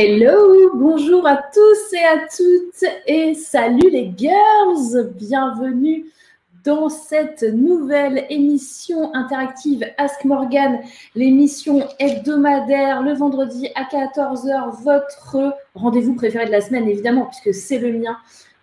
[0.00, 6.04] Hello, bonjour à tous et à toutes et salut les girls, bienvenue
[6.64, 10.78] dans cette nouvelle émission interactive Ask Morgan,
[11.16, 17.80] l'émission hebdomadaire le vendredi à 14h, votre rendez-vous préféré de la semaine évidemment puisque c'est
[17.80, 18.16] le mien.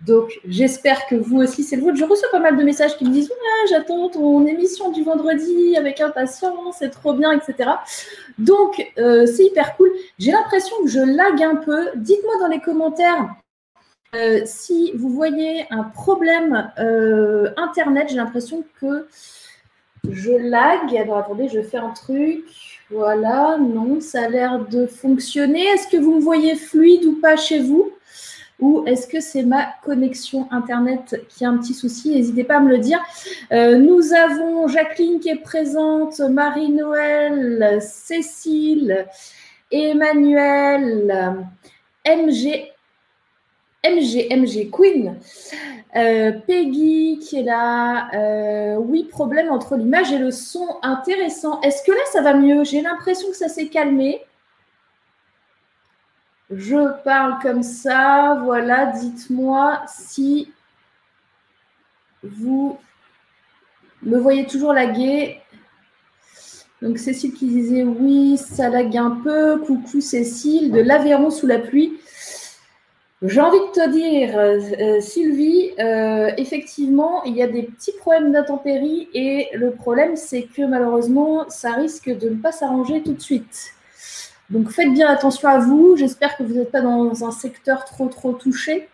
[0.05, 1.97] Donc, j'espère que vous aussi, c'est le vôtre.
[1.97, 5.75] Je reçois pas mal de messages qui me disent ouais, J'attends ton émission du vendredi
[5.77, 7.71] avec impatience, c'est trop bien, etc.
[8.37, 9.91] Donc, euh, c'est hyper cool.
[10.19, 11.89] J'ai l'impression que je lag un peu.
[11.95, 13.29] Dites-moi dans les commentaires
[14.15, 18.07] euh, si vous voyez un problème euh, Internet.
[18.09, 19.07] J'ai l'impression que
[20.09, 20.95] je lag.
[20.95, 22.45] Alors, attendez, je fais un truc.
[22.91, 25.63] Voilà, non, ça a l'air de fonctionner.
[25.63, 27.91] Est-ce que vous me voyez fluide ou pas chez vous?
[28.59, 32.59] Ou est-ce que c'est ma connexion Internet qui a un petit souci N'hésitez pas à
[32.59, 32.99] me le dire.
[33.51, 39.07] Euh, nous avons Jacqueline qui est présente, Marie-Noël, Cécile,
[39.71, 41.45] Emmanuel,
[42.05, 42.71] MG,
[43.83, 45.17] MG, MG Queen,
[45.95, 48.09] euh, Peggy qui est là.
[48.13, 50.67] Euh, oui, problème entre l'image et le son.
[50.81, 51.61] Intéressant.
[51.61, 54.21] Est-ce que là, ça va mieux J'ai l'impression que ça s'est calmé.
[56.51, 58.39] Je parle comme ça.
[58.43, 60.51] Voilà, dites-moi si
[62.23, 62.77] vous
[64.03, 65.41] me voyez toujours laguer.
[66.81, 69.57] Donc Cécile qui disait oui, ça lague un peu.
[69.59, 71.99] Coucou Cécile, de l'Aveyron sous la pluie.
[73.21, 78.31] J'ai envie de te dire, euh, Sylvie, euh, effectivement, il y a des petits problèmes
[78.31, 83.21] d'intempéries et le problème, c'est que malheureusement, ça risque de ne pas s'arranger tout de
[83.21, 83.74] suite.
[84.49, 85.95] Donc faites bien attention à vous.
[85.97, 88.89] J'espère que vous n'êtes pas dans un secteur trop trop touché.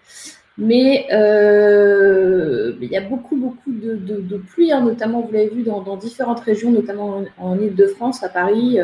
[0.57, 5.95] Mais euh, il y a beaucoup beaucoup de, pluie, hein, notamment vous l'avez vu dans,
[5.95, 8.79] différentes régions, notamment en, Ile-de-France, à Paris.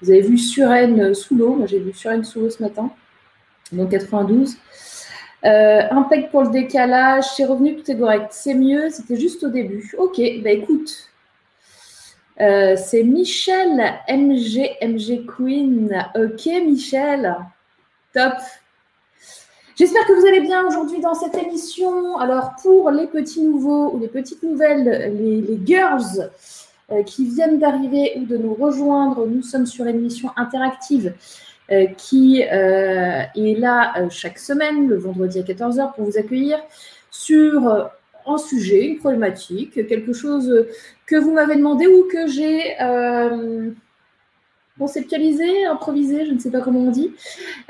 [0.00, 1.54] Vous avez vu Suresnes sous l'eau.
[1.54, 2.90] Moi j'ai vu Suresnes sous l'eau ce matin,
[3.72, 4.56] dans 92.
[5.44, 8.28] Euh, impact pour le décalage, c'est revenu, tout est correct.
[8.30, 9.92] C'est mieux, c'était juste au début.
[9.98, 11.10] Ok, bah écoute,
[12.40, 16.06] euh, c'est Michel MG, MG Queen.
[16.14, 17.36] Ok, Michel.
[18.14, 18.34] Top.
[19.76, 22.18] J'espère que vous allez bien aujourd'hui dans cette émission.
[22.18, 26.30] Alors, pour les petits nouveaux ou les petites nouvelles, les, girls
[26.90, 31.14] euh, qui viennent d'arriver ou de nous rejoindre, nous sommes sur une émission interactive
[31.70, 36.58] euh, qui est là chaque semaine, le vendredi à 14h, pour vous accueillir
[37.10, 37.90] sur
[38.26, 40.66] un sujet, une problématique, quelque chose
[41.06, 43.70] que vous m'avez demandé ou que j'ai euh,
[44.78, 47.12] conceptualisé, improvisé, je ne sais pas comment on dit,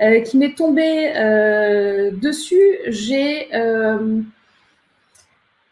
[0.00, 2.78] euh, qui m'est tombé euh, dessus.
[2.86, 3.48] J'ai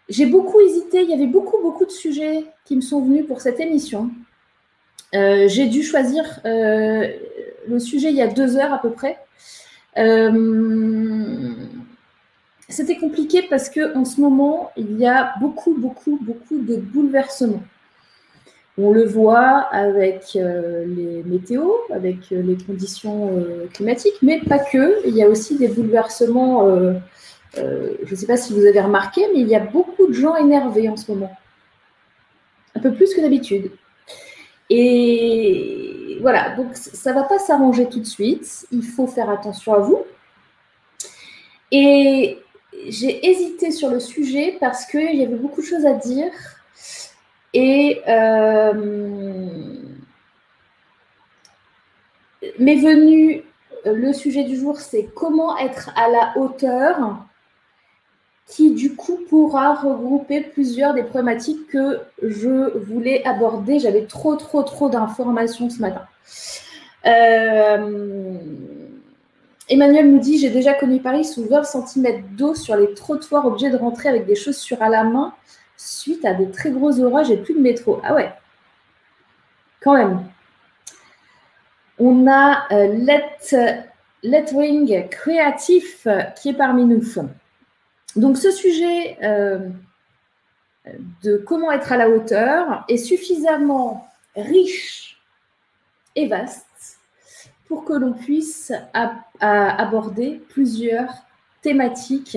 [0.09, 3.41] j'ai beaucoup hésité, il y avait beaucoup, beaucoup de sujets qui me sont venus pour
[3.41, 4.11] cette émission.
[5.13, 9.19] j'ai dû choisir le sujet il y a deux heures à peu près.
[12.71, 17.63] C'était compliqué parce que en ce moment, il y a beaucoup, beaucoup, beaucoup de bouleversements.
[18.79, 24.61] On le voit avec euh, les météos, avec euh, les conditions euh, climatiques, mais pas
[24.61, 25.07] que.
[25.07, 26.65] Il y a aussi des bouleversements.
[27.57, 30.37] je ne sais pas si vous avez remarqué, mais il y a beaucoup de gens
[30.37, 31.33] énervés en ce moment.
[32.77, 33.73] Un peu plus que d'habitude.
[34.71, 38.67] Et voilà, donc ça ne va pas s'arranger tout de suite.
[38.71, 40.05] Il faut faire attention à vous.
[41.73, 42.39] Et
[42.89, 46.33] j'ai hésité sur le sujet parce qu'il y avait beaucoup de choses à dire.
[47.53, 48.73] Et euh,
[52.59, 53.43] m'est venu
[53.85, 57.19] le sujet du jour, c'est comment être à la hauteur,
[58.47, 63.79] qui du coup pourra regrouper plusieurs des problématiques que je voulais aborder.
[63.79, 66.03] J'avais trop, trop, trop d'informations ce matin.
[67.07, 68.35] Euh,
[69.71, 73.71] Emmanuel nous dit J'ai déjà connu Paris sous 20 cm d'eau sur les trottoirs, obligé
[73.71, 75.33] de rentrer avec des chaussures à la main
[75.77, 78.01] suite à des très gros orages et plus de métro.
[78.05, 78.31] Ah ouais,
[79.81, 80.25] quand même.
[81.99, 83.87] On a euh, Let,
[84.23, 86.07] Letwing Créatif
[86.37, 87.03] qui est parmi nous.
[88.17, 89.69] Donc ce sujet euh,
[91.23, 95.21] de comment être à la hauteur est suffisamment riche
[96.17, 96.70] et vaste
[97.71, 98.73] pour que l'on puisse
[99.41, 101.09] aborder plusieurs
[101.63, 102.37] thématiques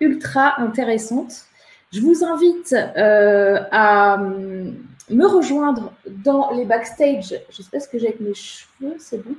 [0.00, 1.44] ultra intéressantes.
[1.92, 7.40] Je vous invite euh, à me rejoindre dans les backstage.
[7.48, 9.36] Je sais pas ce que j'ai avec mes cheveux, c'est bon.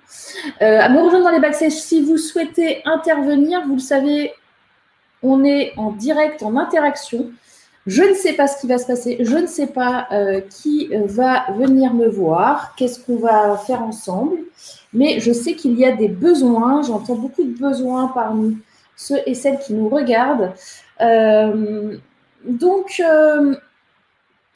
[0.62, 3.68] Euh, à me rejoindre dans les backstage si vous souhaitez intervenir.
[3.68, 4.31] Vous le savez,
[5.21, 7.31] on est en direct, en interaction.
[7.88, 9.18] Je ne sais pas ce qui va se passer.
[9.22, 12.75] Je ne sais pas euh, qui va venir me voir.
[12.75, 14.38] Qu'est-ce qu'on va faire ensemble?
[14.94, 18.57] mais je sais qu'il y a des besoins, j'entends beaucoup de besoins parmi
[18.95, 20.54] ceux et celles qui nous regardent.
[21.01, 21.98] Euh,
[22.45, 23.56] donc, euh,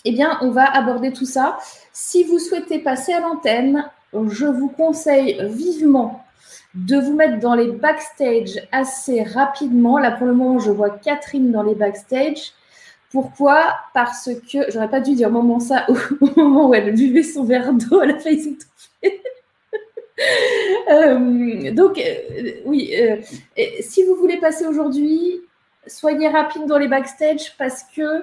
[0.05, 1.59] eh bien, on va aborder tout ça.
[1.93, 6.23] Si vous souhaitez passer à l'antenne, je vous conseille vivement
[6.73, 9.99] de vous mettre dans les backstage assez rapidement.
[9.99, 12.53] Là, pour le moment, je vois Catherine dans les backstage.
[13.11, 15.29] Pourquoi Parce que, j'aurais pas dû dire
[15.59, 15.85] ça
[16.21, 19.21] au, moment où elle buvait son verre d'eau, elle a failli s'étouffer.
[20.91, 23.15] Euh, donc, euh, oui, euh,
[23.79, 25.41] si vous voulez passer aujourd'hui,
[25.87, 28.21] soyez rapide dans les backstage parce que,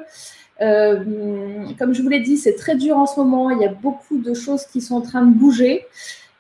[0.61, 3.51] comme je vous l'ai dit, c'est très dur en ce moment.
[3.51, 5.87] Il y a beaucoup de choses qui sont en train de bouger.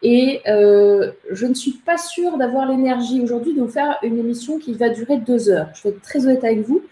[0.02, 4.74] Et je ne suis pas sûre d'avoir l'énergie aujourd'hui de vous faire une émission qui
[4.74, 5.70] va durer deux heures.
[5.74, 6.82] Je vais être très honnête avec vous.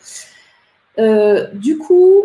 [0.98, 2.24] Du coup,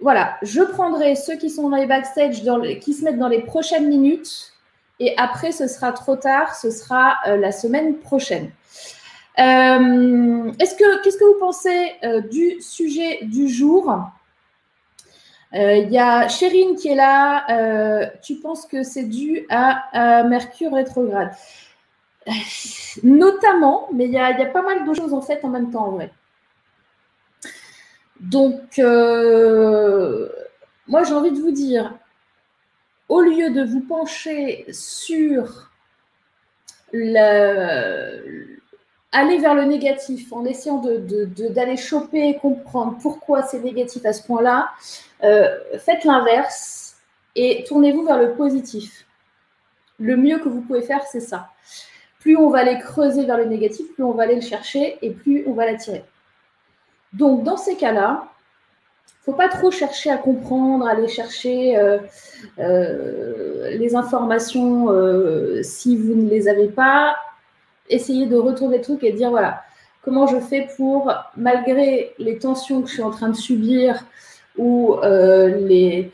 [0.00, 2.42] voilà, je prendrai ceux qui sont dans les backstage,
[2.80, 4.54] qui se mettent dans les prochaines minutes
[5.00, 8.50] et après, ce sera trop tard, ce sera euh, la semaine prochaine.
[9.38, 13.92] Euh, est-ce que, qu'est-ce que vous pensez euh, du sujet du jour?
[15.56, 18.10] Il y a Chérine qui est là.
[18.22, 21.30] tu penses que c'est dû à, Mercure rétrograde?
[23.04, 25.86] Notamment, mais il y, y, a, pas mal de choses en fait en même temps
[25.86, 26.10] en vrai.
[28.30, 28.78] Donc,
[30.86, 31.94] moi j'ai envie de vous dire,
[33.08, 35.70] au lieu de vous pencher sur
[36.92, 38.58] le,
[39.14, 44.22] aller vers le négatif en essayant d'aller choper et comprendre pourquoi c'est négatif à ce
[44.24, 44.70] point-là,
[45.22, 46.96] euh, faites l'inverse
[47.36, 49.06] et tournez-vous vers le positif.
[50.00, 51.50] Le mieux que vous pouvez faire, c'est ça.
[52.18, 55.10] Plus on va aller creuser vers le négatif, plus on va aller le chercher et
[55.10, 56.04] plus on va l'attirer.
[57.14, 58.28] Donc, dans ces cas-là,
[59.24, 61.98] faut pas trop chercher à comprendre, aller chercher euh,
[62.58, 67.16] euh, les informations euh, si vous ne les avez pas.
[67.88, 69.62] Essayez de retourner le truc et dire voilà,
[70.02, 74.04] comment je fais pour, malgré les tensions que je suis en train de subir
[74.58, 76.12] ou les,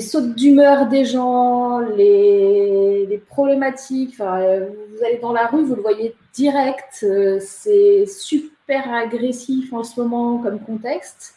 [0.00, 7.06] sautes d'humeur des gens, les problématiques, vous allez dans la rue, vous le voyez direct,
[7.40, 11.34] c'est super agressif en ce moment comme contexte.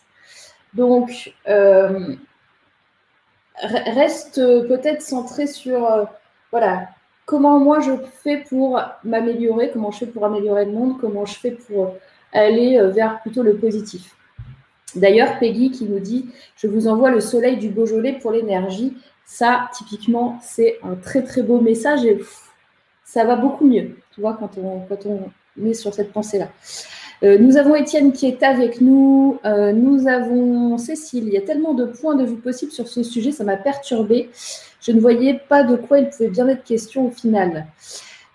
[0.74, 2.16] Donc, euh,
[3.62, 4.36] reste
[4.68, 6.06] peut-être centré sur, euh,
[6.52, 6.90] voilà,
[7.26, 7.92] comment moi je
[8.24, 11.96] fais pour m'améliorer, comment je fais pour améliorer le monde, comment je fais pour
[12.34, 14.16] aller euh, vers plutôt le positif.
[14.96, 18.98] D'ailleurs, Peggy qui nous dit, je vous envoie le soleil du Beaujolais pour l'énergie.
[19.26, 22.20] Ça, typiquement, c'est un très très beau message et
[23.04, 26.48] ça va beaucoup mieux, tu vois, quand on, quand on est sur cette pensée-là.
[27.22, 29.40] Euh, nous avons Étienne qui est avec nous.
[29.46, 31.28] Euh, nous avons Cécile.
[31.28, 34.30] Il y a tellement de points de vue possibles sur ce sujet, ça m'a perturbée.
[34.82, 37.68] Je ne voyais pas de quoi il pouvait bien être question au final.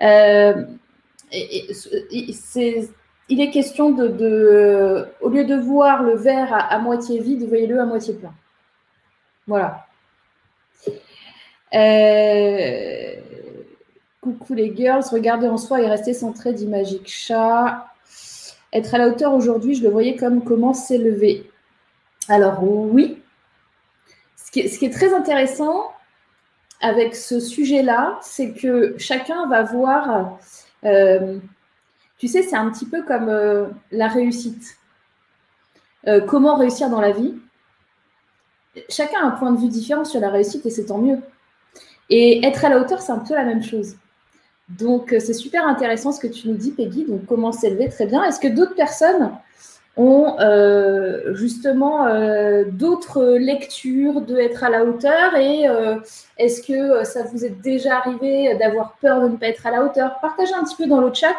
[0.03, 0.65] Euh,
[1.33, 2.91] il
[3.41, 8.15] est question de, au lieu de voir le verre à, moitié vide, voyez-le à moitié
[8.15, 8.35] plein.
[9.47, 9.87] Voilà.
[14.21, 17.94] coucou les girls, regardez en soi et restez centré d'Imagique Chat.
[18.75, 21.49] Être à la hauteur aujourd'hui, je le voyais comme comment s'élever.
[22.29, 23.23] Alors oui,
[24.37, 25.93] ce qui, est, très intéressant
[26.81, 30.39] avec ce sujet-là, c'est que chacun va voir,
[30.85, 31.39] euh,
[32.19, 34.77] tu sais, c'est un petit peu comme euh, la réussite.
[36.09, 37.35] Euh, comment réussir dans la vie
[38.89, 41.21] Chacun a un point de vue différent sur la réussite et c'est tant mieux.
[42.11, 43.97] Et être à la hauteur, c'est un peu la même chose.
[44.69, 47.05] Donc, euh, c'est super intéressant ce que tu nous dis, Peggy.
[47.05, 47.89] Donc, comment s'élever?
[47.89, 48.25] Très bien.
[48.25, 49.33] Est-ce que d'autres personnes
[49.97, 55.37] ont euh, justement euh, d'autres lectures de être à la hauteur?
[55.37, 55.67] Et
[56.39, 59.85] est-ce que ça vous est déjà arrivé d'avoir peur de ne pas être à la
[59.85, 60.19] hauteur?
[60.21, 61.37] Partagez un petit peu dans le chat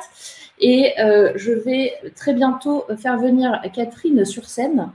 [0.60, 4.89] et je vais très bientôt faire venir Catherine sur scène.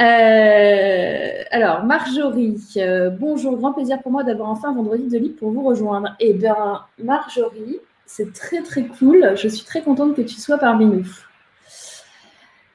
[0.00, 5.52] Euh, alors, Marjorie, euh, bonjour, grand plaisir pour moi d'avoir enfin vendredi de libre pour
[5.52, 6.16] vous rejoindre.
[6.18, 9.34] Eh bien, Marjorie, c'est très très cool.
[9.36, 11.06] Je suis très contente que tu sois parmi nous.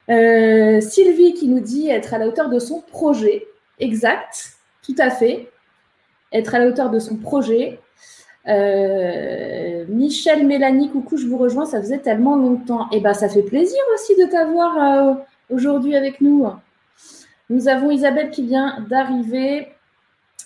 [0.08, 3.46] Euh, Sylvie qui nous dit être à la hauteur de son projet.
[3.78, 5.50] Exact, tout à fait.
[6.32, 7.80] Être à la hauteur de son projet.
[8.46, 11.66] Michel, Mélanie, coucou, je vous rejoins.
[11.66, 12.88] Ça faisait tellement longtemps.
[12.92, 15.18] Eh bien, ça fait plaisir aussi de t'avoir
[15.50, 16.46] aujourd'hui avec nous.
[17.50, 19.72] Nous avons Isabelle qui vient d'arriver.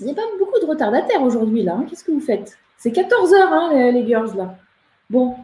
[0.01, 1.75] Il n'y a pas beaucoup de retardataires aujourd'hui, là.
[1.75, 1.87] Hein.
[1.89, 2.57] Qu'est-ce que vous faites?
[2.79, 4.57] C'est 14 heures, hein, les, girls, là.
[5.11, 5.37] Bon,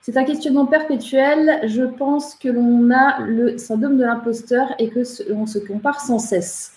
[0.00, 1.60] c'est un questionnement perpétuel.
[1.64, 6.74] Je pense que l'on a le syndrome de l'imposteur et que se compare sans cesse.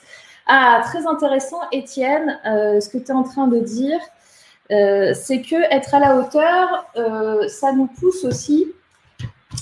[0.47, 3.99] Ah, très intéressant, Étienne, euh, ce que tu es en train de dire.
[4.69, 6.91] c'est que être à la hauteur,
[7.47, 8.73] ça nous pousse aussi.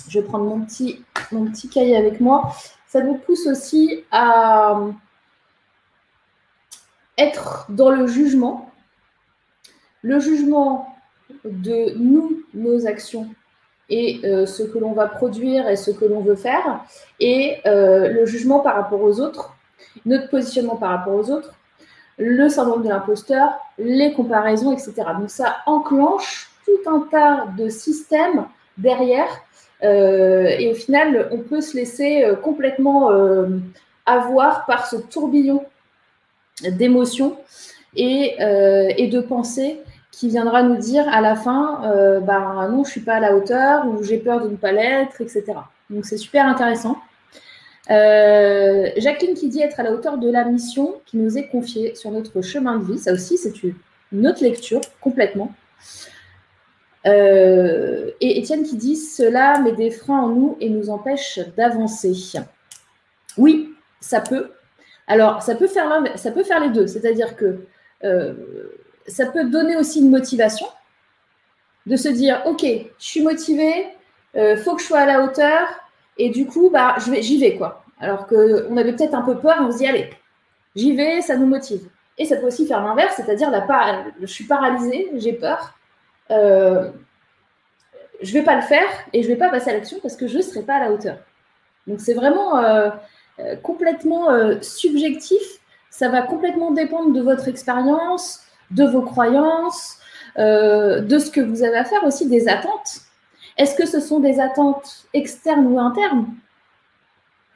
[0.07, 1.03] Je vais prendre mon petit,
[1.33, 2.53] mon petit cahier avec moi.
[2.93, 4.79] Ça nous pousse aussi à
[7.17, 8.69] être dans le jugement.
[10.03, 10.95] Le jugement
[11.43, 13.29] de nous, nos actions
[13.89, 16.85] et euh, ce que l'on va produire et ce que l'on veut faire,
[17.19, 19.55] et euh, le jugement par rapport aux autres,
[20.05, 21.55] notre positionnement par rapport aux autres,
[22.19, 24.93] le syndrome de l'imposteur, les comparaisons, etc.
[25.19, 28.45] Donc ça enclenche tout un tas de systèmes
[28.77, 29.52] derrière, euh,
[29.83, 33.09] et au final, on peut se laisser complètement
[34.05, 35.63] avoir par ce tourbillon
[36.63, 37.37] d'émotions
[37.95, 39.79] et, de pensées
[40.13, 43.35] qui viendra nous dire à la fin, euh, bah, non, je suis pas à la
[43.35, 45.43] hauteur ou j'ai peur de ne pas l'être, etc.
[45.89, 46.97] Donc c'est super intéressant.
[47.89, 51.95] Euh, Jacqueline qui dit être à la hauteur de la mission qui nous est confiée
[51.95, 52.99] sur notre chemin de vie.
[52.99, 53.53] Ça aussi, c'est
[54.11, 55.51] une autre lecture complètement.
[57.05, 62.13] Euh, et Étienne qui dit cela met des freins en nous et nous empêche d'avancer.
[63.37, 64.51] Oui, ça peut.
[65.07, 65.89] Alors, ça peut faire,
[66.61, 66.87] les deux.
[66.87, 67.65] C'est-à-dire que
[68.03, 68.33] euh,
[69.07, 70.67] ça peut donner aussi une motivation
[71.85, 73.87] de se dire ok, je suis motivé,
[74.37, 75.67] euh, faut que je sois à la hauteur
[76.17, 77.83] et du coup bah j'y vais quoi.
[77.99, 80.09] Alors que on avait peut-être un peu peur, on se dit allez,
[80.75, 81.81] j'y vais, ça nous motive.
[82.17, 83.49] Et ça peut aussi faire l'inverse, c'est-à-dire
[84.21, 85.77] je suis paralysée, j'ai peur,
[86.31, 86.89] euh,
[88.21, 90.37] je vais pas le faire et je vais pas passer à l'action parce que je
[90.37, 91.17] ne serai pas à la hauteur.
[91.87, 92.89] Donc c'est vraiment euh,
[93.39, 94.27] euh, complètement
[94.61, 95.41] subjectif.
[95.89, 99.99] Ça va complètement dépendre de votre expérience, de vos croyances,
[100.37, 103.01] de ce que vous avez à faire aussi, des attentes.
[103.57, 106.27] Est-ce que ce sont des attentes externes ou internes?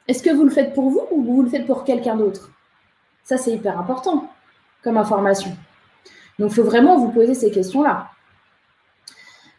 [0.06, 2.50] Est-ce que vous le faites pour vous ou vous le faites pour quelqu'un d'autre?
[3.24, 4.30] Ça, c'est hyper important
[4.82, 5.50] comme information.
[6.38, 8.08] Donc, il faut vraiment vous poser ces questions-là.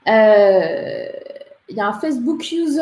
[0.09, 1.05] Euh,
[1.69, 2.81] il y a un Facebook user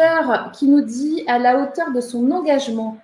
[0.53, 2.98] qui nous dit à la hauteur de son engagement.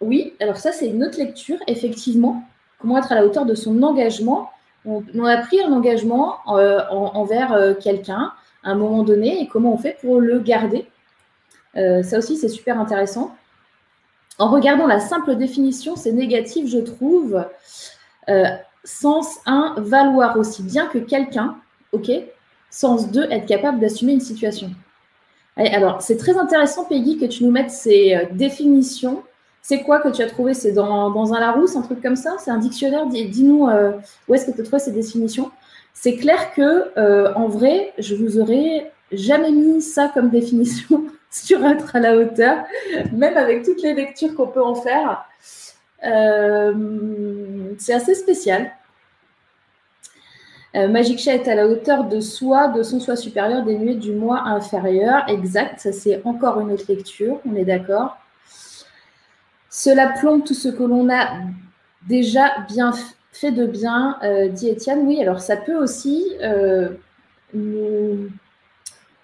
[0.00, 2.42] Oui, alors ça, c'est une autre lecture, effectivement.
[2.78, 4.50] Comment être à la hauteur de son engagement?
[4.86, 9.74] On, a pris un engagement euh, envers euh, quelqu'un à un moment donné et comment
[9.74, 10.86] on fait pour le garder?
[11.74, 13.32] Ça aussi, c'est super intéressant.
[14.38, 17.44] En regardant la simple définition, c'est négatif, je trouve.
[18.84, 21.56] sens 1, valoir aussi bien que quelqu'un,
[21.92, 22.10] ok?
[22.70, 24.70] Sens 2, être capable d'assumer une situation.
[25.56, 29.22] alors, c'est très intéressant, Peggy, que tu nous mettes ces définitions
[29.62, 30.54] c'est quoi que tu as trouvé?
[30.54, 32.36] C'est dans, un Larousse, un truc comme ça?
[32.38, 33.06] C'est un dictionnaire?
[33.06, 33.92] Dis-nous euh,
[34.28, 35.50] où est-ce que tu as trouvé ces définitions?
[35.92, 41.64] C'est clair que, euh, en vrai, je vous aurais jamais mis ça comme définition sur
[41.64, 42.64] être à la hauteur,
[43.12, 45.24] même avec toutes les lectures qu'on peut en faire.
[46.04, 46.72] Euh,
[47.78, 48.72] c'est assez spécial.
[50.74, 54.42] Magic Chat est à la hauteur de soi, de son soi supérieur, dénué du moi
[54.44, 55.28] inférieur.
[55.28, 58.16] Exact, ça c'est encore une autre lecture, on est d'accord.
[59.68, 61.28] Cela plombe tout ce que l'on a
[62.08, 62.92] déjà bien
[63.32, 65.06] fait de bien, euh, dit Étienne.
[65.06, 66.90] Oui, alors ça peut aussi euh,
[67.54, 68.28] nous,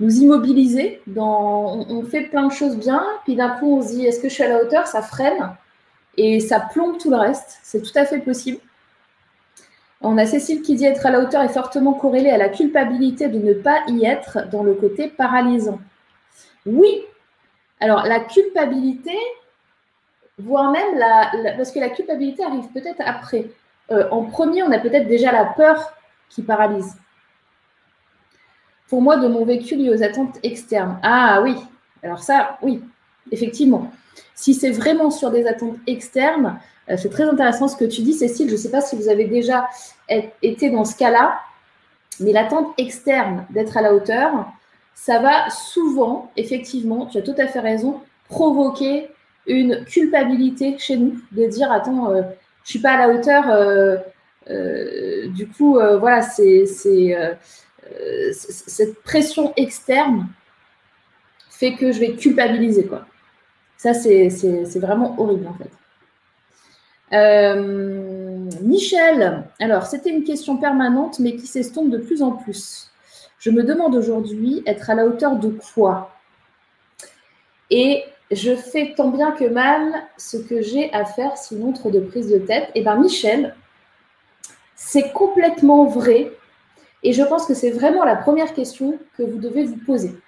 [0.00, 1.03] immobiliser.
[1.07, 4.29] Dans, on, fait plein de choses bien, puis d'un coup on se dit est-ce que
[4.29, 4.87] je suis à la hauteur?
[4.87, 5.50] Ça freine
[6.17, 7.59] et ça plombe tout le reste.
[7.62, 8.59] C'est tout à fait possible.
[10.09, 13.27] On a Cécile qui dit être à la hauteur est fortement corrélé à la culpabilité
[13.27, 15.81] de ne pas y être dans le côté paralysant.
[16.65, 17.03] Oui,
[17.81, 19.17] alors la culpabilité,
[20.39, 23.47] voire même la, parce que la culpabilité arrive peut-être après.
[23.91, 25.93] Euh, en premier, on a peut-être déjà la peur
[26.29, 26.97] qui paralyse.
[28.89, 31.01] Pour moi, de mon vécu lié aux attentes externes.
[31.03, 31.57] Ah oui,
[32.05, 32.81] alors ça, oui,
[33.33, 33.91] effectivement.
[34.37, 36.61] Si c'est vraiment sur des attentes externes,
[36.97, 38.49] c'est très intéressant ce que tu dis, Cécile.
[38.49, 39.69] Je ne sais pas si vous avez déjà
[40.43, 41.40] été dans ce cas-là,
[42.21, 44.47] mais l'attente externe d'être à la hauteur,
[44.95, 49.09] ça va souvent, effectivement, tu as tout à fait raison, provoquer
[49.47, 52.23] une culpabilité chez nous de dire attends, je euh,
[52.64, 53.49] je suis pas à la hauteur.
[53.49, 53.97] Euh,
[54.50, 56.64] euh, du coup, voilà, c'est
[58.33, 60.26] cette pression externe
[61.49, 63.07] fait que je vais culpabiliser quoi.
[63.76, 65.71] Ça, c'est vraiment horrible en fait.
[68.63, 72.91] Michel, alors c'était une question permanente mais qui s'estompe de plus en plus.
[73.39, 76.13] Je me demande aujourd'hui être à la hauteur de quoi?
[77.71, 82.01] Et je fais tant bien que mal ce que j'ai à faire sinon trop de
[82.01, 82.71] prise de tête.
[82.75, 83.55] Et eh bien Michel,
[84.75, 86.33] c'est complètement vrai.
[87.03, 90.19] Et je pense que c'est vraiment la première question que vous devez vous poser.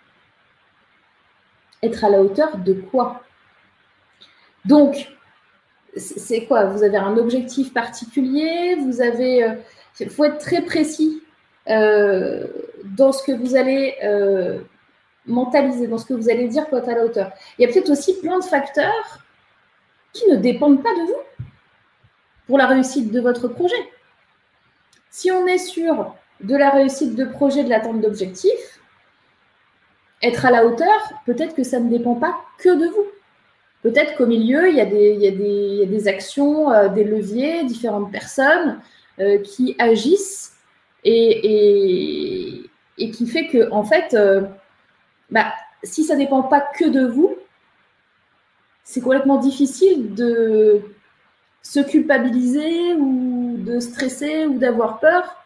[1.83, 3.23] Être à la hauteur de quoi?
[4.65, 5.09] Donc,
[5.99, 6.67] c'est quoi?
[6.67, 8.77] Vous avez un objectif particulier?
[8.77, 9.39] Vous avez.
[10.01, 11.23] Il euh, faut être très précis
[11.69, 12.47] euh,
[12.85, 14.61] dans ce que vous allez euh,
[15.27, 17.33] mentaliser, dans ce que vous allez dire quand à la hauteur.
[17.59, 19.25] Il y a peut-être aussi plein de facteurs
[20.13, 21.45] qui ne dépendent pas de vous
[22.47, 23.91] pour la réussite de votre projet.
[25.11, 28.81] Si on est sûr de la réussite de projet, de l'atteinte d'objectifs,
[30.23, 33.07] être à la hauteur, peut-être que ça ne dépend pas que de vous.
[33.83, 38.81] Peut-être qu'au milieu, il y, a des, actions, euh, des leviers, différentes personnes
[39.21, 40.57] euh, qui agissent
[41.05, 44.43] et, qui fait que, en fait, euh,
[45.31, 45.53] bah,
[45.85, 47.37] si ça ne dépend pas que de vous,
[48.83, 50.81] c'est complètement difficile de
[51.63, 55.37] se culpabiliser ou de stresser ou d'avoir peur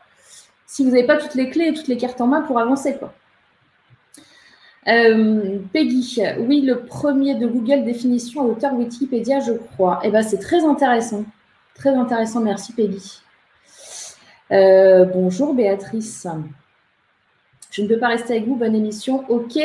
[0.66, 2.96] si vous n'avez pas toutes les clés et toutes les cartes en main pour avancer.
[2.96, 3.12] Quoi.
[4.88, 10.00] Euh, Peggy, oui, le premier de Google définition à hauteur Wikipédia, je crois.
[10.02, 11.24] Eh ben, c'est très intéressant.
[11.74, 13.20] Très intéressant, merci Peggy.
[14.50, 16.26] Euh, bonjour Béatrice.
[17.70, 19.24] Je ne peux pas rester avec vous, bonne émission.
[19.30, 19.56] Ok,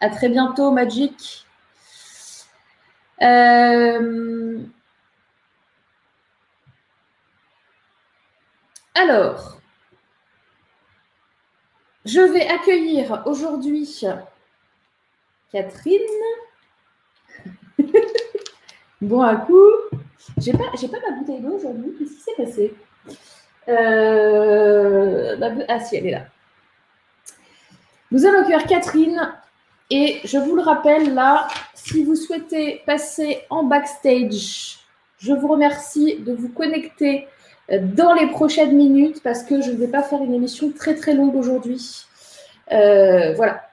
[0.00, 1.44] à très bientôt Magic.
[3.20, 4.60] Euh,
[8.94, 9.60] alors,
[12.04, 13.86] je vais accueillir aujourd'hui
[15.52, 16.00] Catherine.
[19.00, 19.68] bon, un coup.
[20.38, 21.94] J'ai pas, pas ma bouteille d'eau aujourd'hui.
[21.98, 22.74] Qu'est-ce qui s'est passé?
[23.68, 25.36] Euh,
[25.68, 26.24] Ah si, elle est là.
[28.10, 29.32] Nous allons accueillir Catherine.
[29.90, 34.78] Et je vous le rappelle là, si vous souhaitez passer en backstage,
[35.18, 37.28] je vous remercie de vous connecter
[37.70, 40.94] euh, dans les prochaines minutes parce que je ne vais pas faire une émission très
[40.94, 42.06] très longue aujourd'hui.
[42.72, 43.71] Euh, voilà.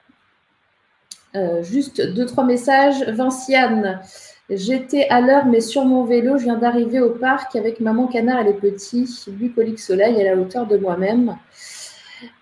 [1.36, 3.02] Euh, juste deux, trois messages.
[3.08, 4.00] Vinciane,
[4.48, 8.40] j'étais à l'heure, mais sur mon vélo, je viens d'arriver au parc avec maman canard
[8.40, 11.36] et les petits, bucolique soleil à la hauteur de moi-même.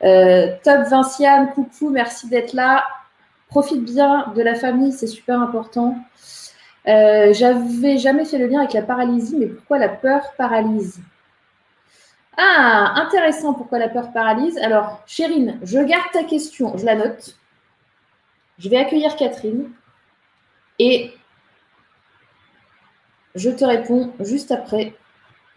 [0.03, 2.85] Euh, top Vinciane, coucou, merci d'être là.
[3.48, 5.96] Profite bien de la famille, c'est super important.
[6.87, 11.01] Euh, J'avais jamais fait le lien avec la paralysie, mais pourquoi la peur paralyse?
[12.38, 14.57] Ah, intéressant, pourquoi la peur paralyse.
[14.59, 17.37] Alors, Chérine, je garde ta question, je la note.
[18.59, 19.71] Je vais accueillir Catherine
[20.79, 21.12] et
[23.35, 24.94] je te réponds juste après.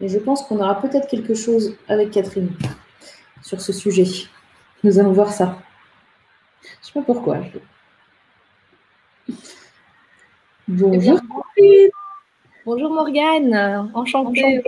[0.00, 2.52] Et je pense qu'on aura peut-être quelque chose avec Catherine
[3.42, 4.06] sur ce sujet.
[4.84, 5.58] Nous allons voir ça.
[6.62, 7.38] Je ne sais pas pourquoi.
[10.68, 11.20] Bonjour.
[12.64, 14.62] Bonjour Morgane, enchantée.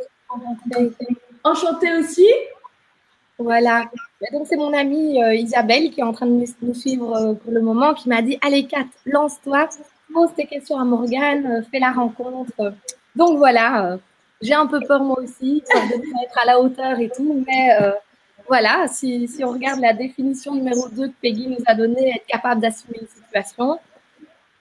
[1.44, 2.27] Enchantée aussi.
[3.38, 3.90] Voilà.
[4.33, 7.53] Donc, c'est mon amie euh, Isabelle qui est en train de nous suivre euh, pour
[7.53, 9.68] le moment, qui m'a dit Allez, Kat, lance-toi,
[10.12, 12.53] pose tes questions à Morgane, euh, fais la rencontre.
[13.16, 13.99] Donc, voilà,
[14.40, 17.70] j'ai un peu peur moi aussi, de être à la hauteur et tout, mais
[18.49, 22.27] voilà, si, si, on regarde la définition numéro 2 que Peggy nous a donnée, être
[22.27, 23.79] capable d'assumer une situation,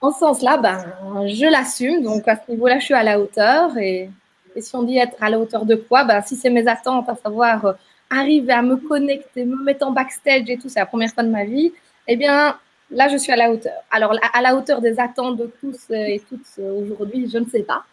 [0.00, 0.84] en ce sens-là, ben,
[1.26, 2.02] je l'assume.
[2.02, 3.76] Donc, à ce niveau-là, je suis à la hauteur.
[3.78, 4.08] Et,
[4.54, 7.08] et, si on dit être à la hauteur de quoi ben, Si c'est mes attentes,
[7.08, 7.74] à savoir
[8.14, 11.30] arriver à me connecter, me mettre en backstage et tout, c'est la première fois de
[11.30, 11.72] ma vie,
[12.06, 12.58] eh bien,
[12.90, 13.74] là, je suis à la hauteur.
[13.90, 17.84] Alors, à la hauteur des attentes de tous et toutes aujourd'hui, je ne sais pas,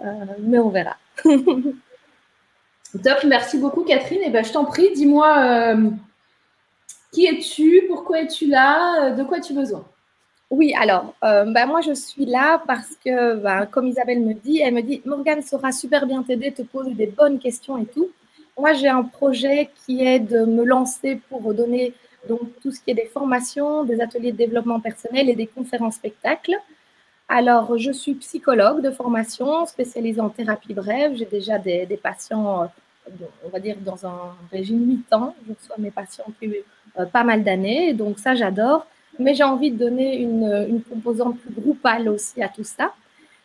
[0.00, 0.04] euh,
[0.40, 0.96] mais on verra.
[3.02, 4.20] Top, merci beaucoup Catherine.
[4.20, 5.90] Et eh ben, je t'en prie, dis-moi euh,
[7.12, 9.84] qui es-tu, pourquoi es-tu là, de quoi as-tu besoin?
[10.50, 14.60] Oui, alors, euh, ben, moi, je suis là parce que, ben, comme Isabelle me dit,
[14.60, 18.08] elle me dit, Morgane saura super bien t'aider, te poser des bonnes questions et tout.
[18.58, 21.92] Moi, j'ai un projet qui est de me lancer pour donner
[22.26, 25.96] donc, tout ce qui est des formations, des ateliers de développement personnel et des conférences
[25.96, 26.56] spectacles.
[27.28, 31.14] Alors, je suis psychologue de formation spécialisée en thérapie brève.
[31.16, 33.10] J'ai déjà des, patients, euh,
[33.44, 35.34] on va dire, dans un régime 8 ans.
[35.46, 36.56] Je reçois mes patients depuis
[36.98, 37.92] euh, pas mal d'années.
[37.92, 38.86] Donc, ça, j'adore.
[39.18, 42.94] Mais j'ai envie de donner une, une composante plus groupale aussi à tout ça.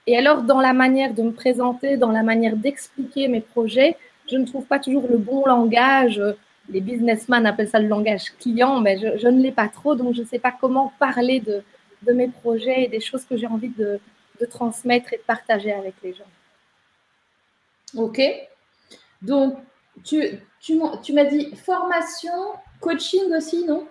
[0.07, 3.97] Et alors, dans la manière de me présenter, dans la manière d'expliquer mes projets,
[4.31, 6.21] je ne trouve pas toujours le bon langage.
[6.69, 10.21] Les businessmen appellent ça le langage client, mais je, ne l'ai pas trop, donc je
[10.21, 11.63] ne sais pas comment parler de,
[12.03, 13.99] de, mes projets et des choses que j'ai envie de,
[14.39, 16.31] de, transmettre et de partager avec les gens.
[17.97, 18.21] Ok.
[19.21, 19.57] Donc,
[20.03, 20.23] tu,
[20.61, 22.31] tu, tu m'as dit formation,
[22.79, 23.87] coaching aussi, non?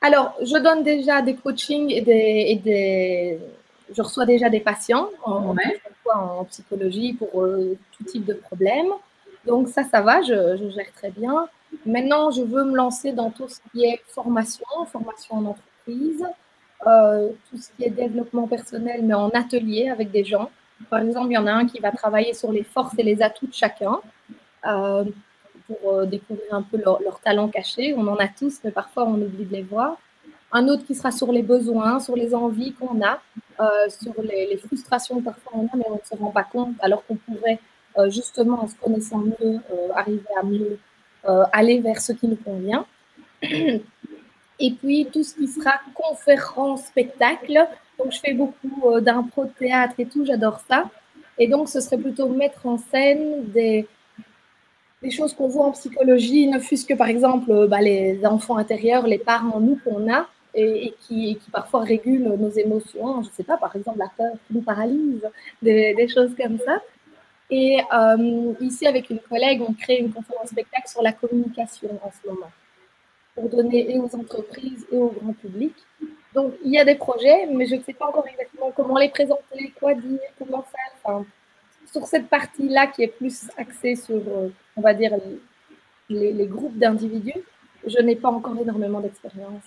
[0.00, 3.38] Alors, je donne déjà des coachings et des, et des
[3.94, 5.54] je reçois déjà des patients en,
[6.14, 8.92] en psychologie pour euh, tout type de problèmes.
[9.46, 11.48] Donc ça, ça va, je, gère très bien.
[11.86, 16.24] Maintenant, je veux me lancer dans tout ce qui est formation, formation en entreprise,
[16.86, 20.50] euh, tout ce qui est développement personnel, mais en atelier avec des gens.
[20.88, 23.22] Par exemple, il y en a un qui va travailler sur les forces et les
[23.22, 24.00] atouts de chacun.
[24.66, 25.04] Euh,
[25.66, 27.94] pour découvrir un peu leurs leur talents cachés.
[27.96, 29.98] On en a tous, mais parfois on oublie de les voir.
[30.50, 33.20] Un autre qui sera sur les besoins, sur les envies qu'on a,
[33.88, 37.06] sur les, les, frustrations parfois on a, mais on ne se rend pas compte, alors
[37.06, 37.60] qu'on pourrait
[38.08, 39.60] justement, en se connaissant mieux,
[39.94, 40.78] arriver à mieux
[41.52, 42.86] aller vers ce qui nous convient.
[44.60, 47.66] Et puis tout ce qui sera conférence, spectacle.
[47.98, 50.90] Donc je fais beaucoup d'impro, de théâtre et tout, j'adore ça.
[51.38, 53.86] Et donc ce serait plutôt mettre en scène des,
[55.02, 59.06] des choses qu'on voit en psychologie, ne fût-ce que par exemple bah, les enfants intérieurs,
[59.06, 63.22] les parents, nous qu'on a, et, qui, qui, parfois régulent nos émotions.
[63.22, 65.22] Je ne sais pas, par exemple, la peur qui nous paralyse,
[65.62, 66.82] des choses comme ça.
[67.50, 72.10] Et euh, ici, avec une collègue, on crée une conférence spectacle sur la communication en
[72.10, 72.50] ce moment,
[73.34, 75.74] pour donner et aux entreprises et au grand public.
[76.32, 79.08] Donc, il y a des projets, mais je ne sais pas encore exactement comment les
[79.08, 81.22] présenter, quoi dire, comment faire.
[81.90, 85.12] Sur cette partie-là qui est plus axée sur, euh, on va dire,
[86.08, 87.42] les, les groupes d'individus,
[87.84, 89.64] je n'ai pas encore énormément d'expérience.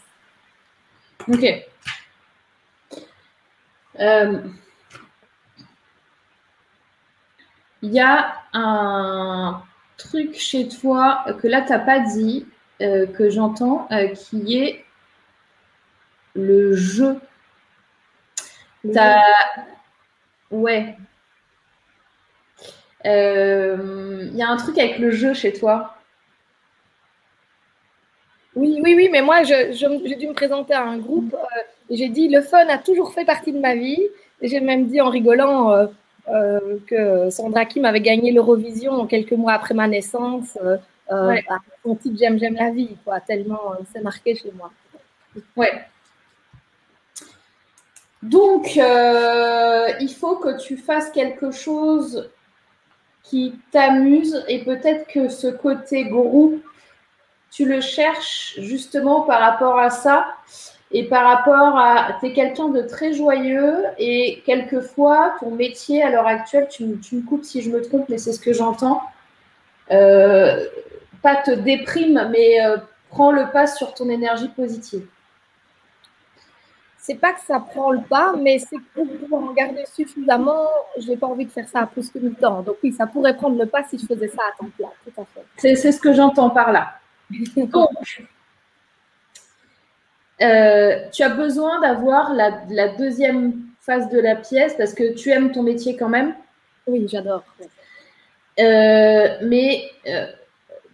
[1.28, 1.46] Ok.
[4.00, 4.40] Euh,
[7.84, 9.62] il y a un
[9.98, 12.48] truc chez toi que là, tu n'as pas dit,
[12.82, 14.86] euh, que j'entends, euh, qui est
[16.34, 17.20] le jeu.
[20.52, 20.98] Ouais.
[23.06, 25.98] Il y a un truc avec le jeu chez toi.
[28.56, 32.08] Oui, oui, oui, mais moi, j'ai dû me présenter à un groupe euh, et j'ai
[32.08, 34.02] dit le fun a toujours fait partie de ma vie.
[34.42, 35.88] J'ai même dit en rigolant
[36.30, 40.58] euh, euh, que Sandra Kim avait gagné l'Eurovision quelques mois après ma naissance.
[41.12, 41.44] Ouais.
[41.84, 44.72] son titre J'aime, j'aime la vie, quoi, tellement c'est marqué chez moi.
[45.56, 45.86] Ouais.
[48.22, 52.30] Donc, il faut que tu fasses quelque chose
[53.24, 56.64] qui t'amuse et peut-être que ce côté groupe
[57.54, 60.26] tu le cherches justement par rapport à ça
[60.96, 66.12] et par rapport à, tu es quelqu'un de très joyeux et quelquefois, ton métier à
[66.12, 69.02] l'heure actuelle, tu, me coupes si je me trompe, mais c'est ce que j'entends,
[69.90, 70.66] euh,
[71.24, 72.78] pas te déprime, mais euh,
[73.10, 75.08] prends le pas sur ton énergie positive.
[77.00, 80.68] C'est pas que ça prend le pas, mais c'est pour pouvoir en garder suffisamment,
[81.00, 82.62] je n'ai pas envie de faire ça à plus que mi temps.
[82.62, 85.22] Donc oui, ça pourrait prendre le pas si je faisais ça à temps plein, tout
[85.22, 85.76] à fait.
[85.76, 87.00] C'est ce que j'entends par là.
[87.58, 87.90] Donc,
[90.42, 95.52] euh, tu as besoin d'avoir la, deuxième phase de la pièce parce que tu aimes
[95.52, 96.34] ton métier quand même.
[96.88, 97.44] Oui, j'adore.
[98.60, 100.28] Euh, mais euh,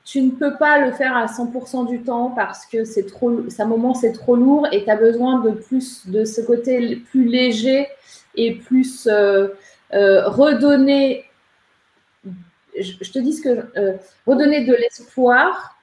[0.03, 3.65] tu ne peux pas le faire à 100% du temps parce que c'est trop, un
[3.65, 7.87] moment c'est trop lourd et tu as besoin de plus de ce côté plus léger
[8.35, 9.07] et plus
[9.91, 11.25] redonner.
[12.79, 13.67] Je, je, te dis ce que
[14.25, 15.78] redonner de l'espoir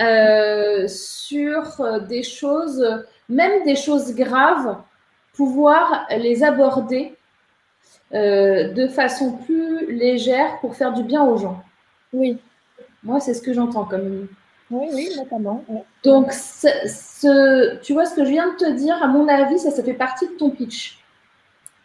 [0.00, 2.84] euh, sur euh, des choses,
[3.28, 4.76] même des choses graves,
[5.34, 7.14] pouvoir les aborder
[8.12, 11.62] euh, de façon plus légère pour faire du bien aux gens.
[12.12, 12.38] Oui.
[13.04, 14.26] Moi, c'est ce que j'entends comme.
[14.70, 15.64] Oui, oui, notamment.
[16.02, 19.70] Donc, ce, tu vois ce que je viens de te dire, à mon avis, ça,
[19.70, 20.98] ça fait partie de ton pitch.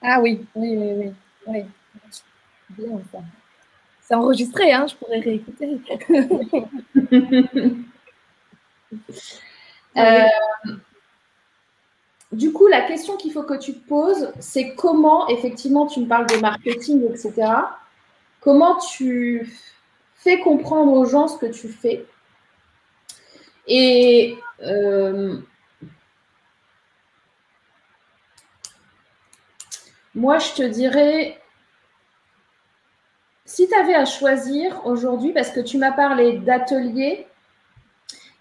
[0.01, 1.13] Ah oui, oui, oui, oui.
[1.47, 1.63] oui.
[2.69, 3.19] Bien ça.
[4.01, 5.79] C'est enregistré, hein, je pourrais réécouter.
[9.97, 10.27] Euh,
[12.31, 16.07] du coup, la question qu'il faut que tu te poses, c'est comment, effectivement, tu me
[16.07, 17.51] parles de marketing, etc.
[18.39, 19.51] Comment tu
[20.15, 22.05] fais comprendre aux gens ce que tu fais?
[23.67, 25.37] Et euh,
[30.13, 31.41] moi, je te dirais,
[33.45, 37.25] si tu avais à choisir aujourd'hui, parce que tu m'as parlé d'ateliers,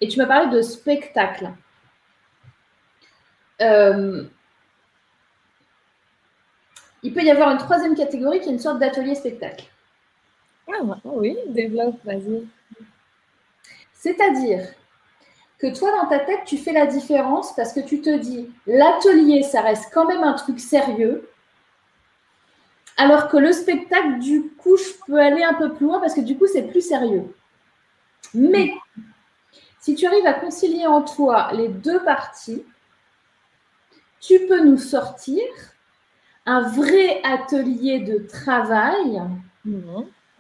[0.01, 1.51] et tu m'as parlé de spectacle.
[3.61, 4.25] Euh,
[7.03, 9.67] il peut y avoir une troisième catégorie qui est une sorte d'atelier spectacle.
[10.69, 12.47] Ah oui, développe, vas-y.
[13.95, 14.69] C'est-à-dire
[15.59, 19.43] que toi, dans ta tête, tu fais la différence parce que tu te dis, l'atelier,
[19.43, 21.29] ça reste quand même un truc sérieux,
[22.97, 26.21] alors que le spectacle, du coup, je peux aller un peu plus loin parce que
[26.21, 27.33] du coup, c'est plus sérieux.
[28.35, 28.73] Mais
[29.89, 32.63] si tu arrives à concilier en toi les deux parties,
[34.21, 35.41] tu peux nous sortir
[36.45, 39.23] un vrai atelier de travail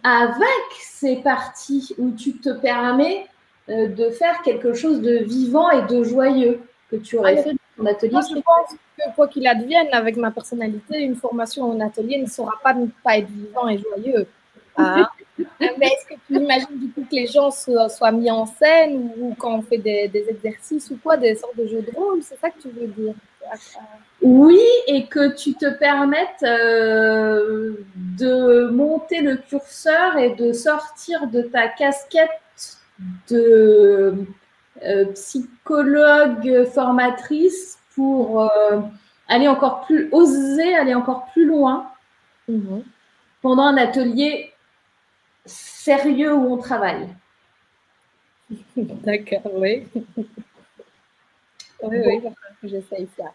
[0.04, 3.26] avec ces parties où tu te permets
[3.70, 7.84] euh, de faire quelque chose de vivant et de joyeux que tu aurais fait dans
[7.84, 8.12] ton atelier.
[8.12, 12.26] Moi, je pense que quoi qu'il advienne avec ma personnalité, une formation en atelier ne
[12.26, 14.26] saura pas ne pas être vivant et joyeux.
[14.76, 15.10] Ah.
[15.60, 19.34] Mais est-ce que tu imagines du coup que les gens soient, mis en scène ou,
[19.38, 22.50] quand on fait des, exercices ou quoi, des sortes de jeux de rôle C'est ça
[22.50, 23.14] que tu veux dire?
[24.20, 27.74] Oui, et que tu te permettes euh,
[28.18, 32.30] de monter le curseur et de sortir de ta casquette
[33.30, 34.14] de
[34.84, 38.80] euh, psychologue formatrice pour euh,
[39.28, 41.90] aller encore plus, oser aller encore plus loin
[42.48, 42.82] mhm.
[43.40, 44.52] pendant un atelier
[45.48, 47.08] sérieux où on travaille.
[48.76, 49.86] D'accord, oui.
[51.82, 52.22] oui, oui,
[52.62, 53.32] j'essaye ça.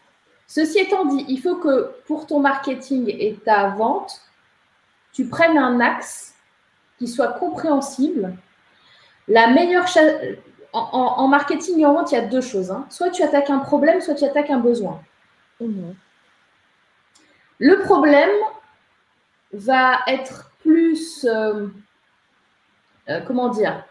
[0.47, 4.21] Ceci étant dit, il faut que pour ton marketing et ta vente,
[5.11, 6.35] tu prennes un axe
[6.97, 8.35] qui soit compréhensible.
[9.27, 9.87] La meilleure
[10.73, 12.71] en, marketing et en vente, il y a deux choses.
[12.71, 12.85] Hein.
[12.89, 15.01] Soit tu attaques un problème, soit tu attaques un besoin.
[15.59, 15.95] Mhm.
[17.59, 18.31] Le problème
[19.53, 21.67] va être plus, euh,
[23.09, 23.83] euh, comment dire,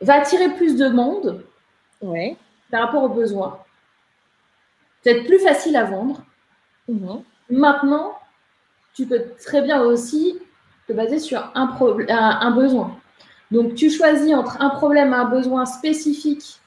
[0.00, 1.44] va attirer plus de monde
[2.70, 3.58] par rapport aux besoins.
[5.02, 6.22] C'est plus facile à vendre.
[6.88, 7.22] Mhm.
[7.50, 8.18] Maintenant,
[8.94, 10.38] tu peux très bien aussi
[10.86, 11.68] te baser sur un,
[12.08, 12.96] un besoin.
[13.50, 16.60] Donc, tu choisis entre un problème et un besoin spécifique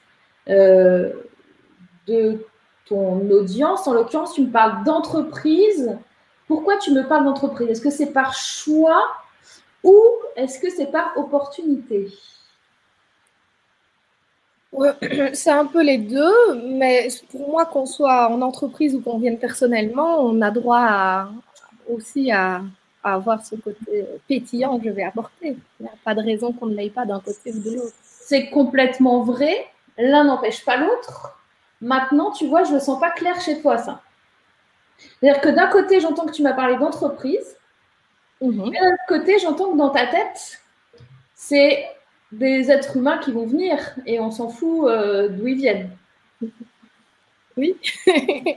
[0.49, 1.11] euh,
[2.07, 2.45] de
[2.85, 3.87] ton audience.
[3.87, 5.97] En l'occurrence, tu me parles d'entreprise.
[6.47, 7.69] Pourquoi tu me parles d'entreprise?
[7.69, 9.03] Est-ce que c'est par choix
[9.87, 10.03] ou
[10.35, 12.09] est-ce que c'est par opportunité?
[15.33, 19.39] C'est un peu les deux, mais pour moi, qu'on soit en entreprise ou qu'on vienne
[19.39, 21.29] personnellement, on a droit
[21.89, 22.61] aussi à,
[23.01, 25.55] avoir ce côté pétillant que je vais apporter.
[25.79, 27.95] Il n'y a pas de raison qu'on ne l'aille pas d'un côté ou de l'autre.
[28.03, 29.65] C'est complètement vrai.
[29.97, 31.39] L'un n'empêche pas l'autre.
[31.79, 34.01] Maintenant, tu vois, je ne le sens pas clair chez toi, ça.
[34.97, 37.56] C'est-à-dire que d'un côté, j'entends que tu m'as parlé d'entreprise.
[38.41, 38.71] Mhm.
[38.71, 40.61] D'un autre côté, j'entends que dans ta tête,
[41.33, 41.85] c'est
[42.31, 45.91] des êtres humains qui vont venir et on s'en fout euh, d'où ils viennent.
[47.55, 47.75] Oui.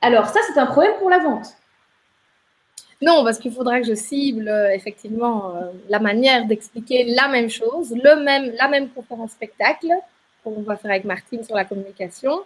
[0.00, 1.56] Alors, ça, c'est un problème pour la vente.
[3.00, 7.48] Non, parce qu'il faudra que je cible euh, effectivement euh, la manière d'expliquer la même
[7.48, 9.88] chose, le même, la même conférence spectacle
[10.42, 12.40] qu'on va faire avec Martine sur la communication,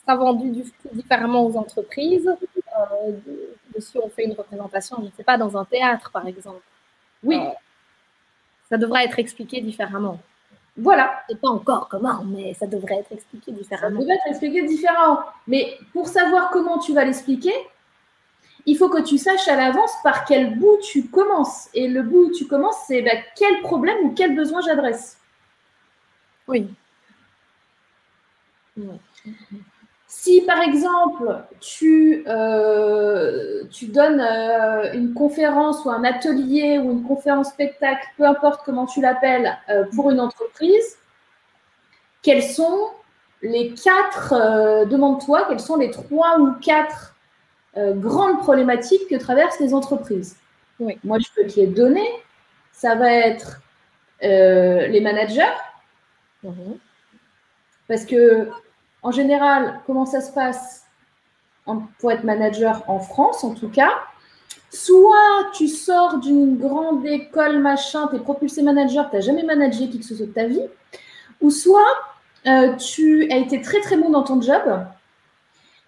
[0.00, 2.28] sera vendu différemment aux entreprises.
[2.28, 3.12] Euh,
[3.80, 6.62] si on fait une représentation, je ne sais pas, dans un théâtre par exemple.
[7.24, 7.38] Oui.
[8.68, 10.20] ça devra être expliqué différemment.
[10.76, 11.22] Voilà.
[11.28, 14.00] Je sais pas encore comment, mais ça devrait être expliqué différemment.
[14.00, 15.20] Ça devrait être expliqué différemment.
[15.46, 17.54] Mais pour savoir comment tu vas l'expliquer,
[18.66, 21.68] il faut que tu saches à l'avance par quel bout tu commences.
[21.74, 25.18] Et le bout où tu commences, c'est bah, quel problème ou quel besoin j'adresse.
[26.48, 26.68] Oui.
[30.22, 37.02] Si par exemple tu, euh, tu donnes euh, une conférence ou un atelier ou une
[37.02, 40.96] conférence spectacle, peu importe comment tu l'appelles, euh, pour une entreprise,
[42.22, 42.90] quels sont
[43.42, 47.16] les quatre, demande-toi, quels sont les trois ou quatre
[47.76, 50.36] euh, grande problématique que traversent les entreprises?
[51.02, 52.08] Moi, je peux te les donner.
[52.70, 53.60] Ça va être
[54.20, 55.58] les managers.
[56.44, 56.78] Mhm.
[57.88, 58.46] Parce que,
[59.02, 60.86] en général, comment ça se passe
[61.98, 63.90] pour être manager en France, en tout cas
[64.70, 69.88] Soit tu sors d'une grande école, machin, tu es propulsé manager, tu n'as jamais managé
[69.90, 70.66] qui que ce soit de ta vie.
[71.42, 71.94] Ou soit
[72.46, 74.62] euh, tu as été très très bon dans ton job,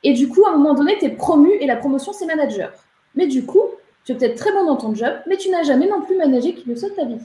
[0.05, 2.71] et du coup, à un moment donné, tu es promu et la promotion, c'est manager.
[3.15, 3.63] Mais du coup,
[4.05, 6.55] tu es peut-être très bon dans ton job, mais tu n'as jamais non plus managé
[6.55, 7.19] qui le soit de ta vie.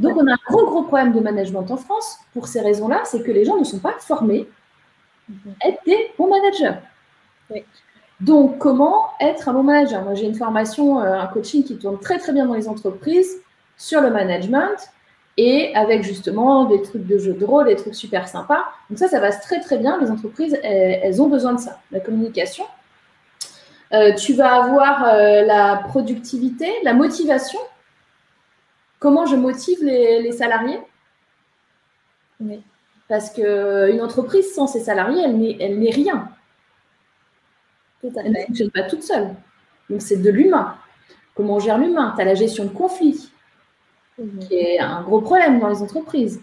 [0.00, 3.22] Donc, on a un gros, gros problème de management en France pour ces raisons-là, c'est
[3.22, 4.48] que les gens ne sont pas formés
[5.64, 6.78] être des bons managers.
[8.20, 10.02] Donc, comment être un bon manager?
[10.02, 13.40] Moi, j'ai une formation, euh, un coaching qui tourne très, très bien dans les entreprises
[13.76, 14.76] sur le management
[15.36, 18.64] et avec justement des trucs de jeu de rôle, des trucs super sympas.
[18.90, 19.98] Donc ça, ça va très très bien.
[19.98, 22.64] Les entreprises, elles, ont besoin de ça, la communication.
[23.92, 27.58] Euh, tu vas avoir euh, la productivité, la motivation.
[28.98, 30.78] Comment je motive les, salariés?
[33.10, 35.24] Parce qu'une entreprise sans ses salariés,
[35.58, 36.28] elle n'est rien.
[38.04, 39.34] Elle ne fonctionne pas toute seule.
[39.90, 40.76] Donc c'est de l'humain.
[41.34, 42.12] Comment on gère l'humain?
[42.14, 43.32] Tu as la gestion de conflits
[44.16, 46.40] qui est un gros problème dans les entreprises.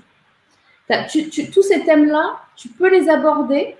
[0.90, 3.78] tous ces thèmes-là, tu peux les aborder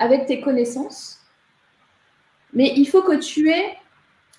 [0.00, 1.20] avec tes connaissances,
[2.54, 3.76] mais il faut que tu aies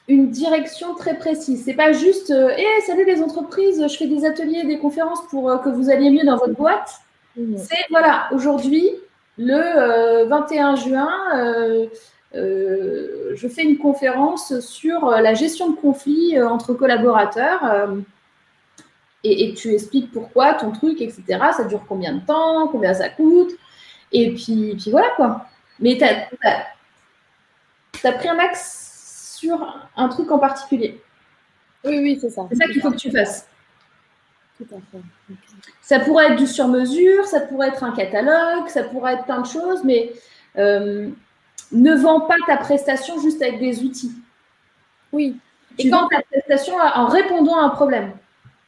[0.09, 1.63] une direction très précise.
[1.63, 5.49] C'est pas juste euh, hey, salut les entreprises, je fais des ateliers, des conférences pour
[5.49, 7.01] euh, que vous alliez mieux dans votre boîte.
[7.57, 8.89] C'est voilà, aujourd'hui,
[9.37, 11.89] le 21 euh, juin,
[12.33, 17.89] je fais une conférence sur la gestion de conflits entre collaborateurs
[19.23, 21.23] et, tu expliques pourquoi ton truc, etc.
[21.55, 23.51] Ça dure combien de temps, combien ça coûte?
[24.11, 25.45] Et puis, puis voilà quoi.
[25.79, 26.29] Mais tu as,
[28.03, 31.01] as, pris un axe sur un truc en particulier.
[31.83, 32.47] Oui, oui, c'est ça.
[32.49, 33.48] C'est ça qu'il faut que tu fasses.
[34.59, 35.03] Tout à fait.
[35.81, 39.47] Ça pourrait être du sur-mesure, ça pourrait être un catalogue, ça pourrait être plein de
[39.47, 40.11] choses, mais
[40.57, 41.09] euh,
[41.71, 44.11] ne vends pas ta prestation juste avec des outils.
[45.13, 45.37] Oui.
[45.77, 48.11] Tu vends ta prestation en répondant à un problème.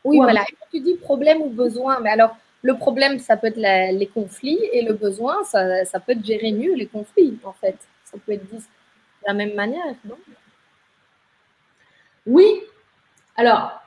[0.06, 0.45] Oui, voilà.
[0.71, 4.84] tu dis problème ou besoin, mais alors le problème, ça peut être les conflits et
[4.84, 7.77] le besoin, ça, ça, peut être gérer mieux les conflits, en fait.
[8.06, 10.17] Ça peut être dit de la même manière, non?
[12.27, 12.62] Oui.
[13.36, 13.82] Alors,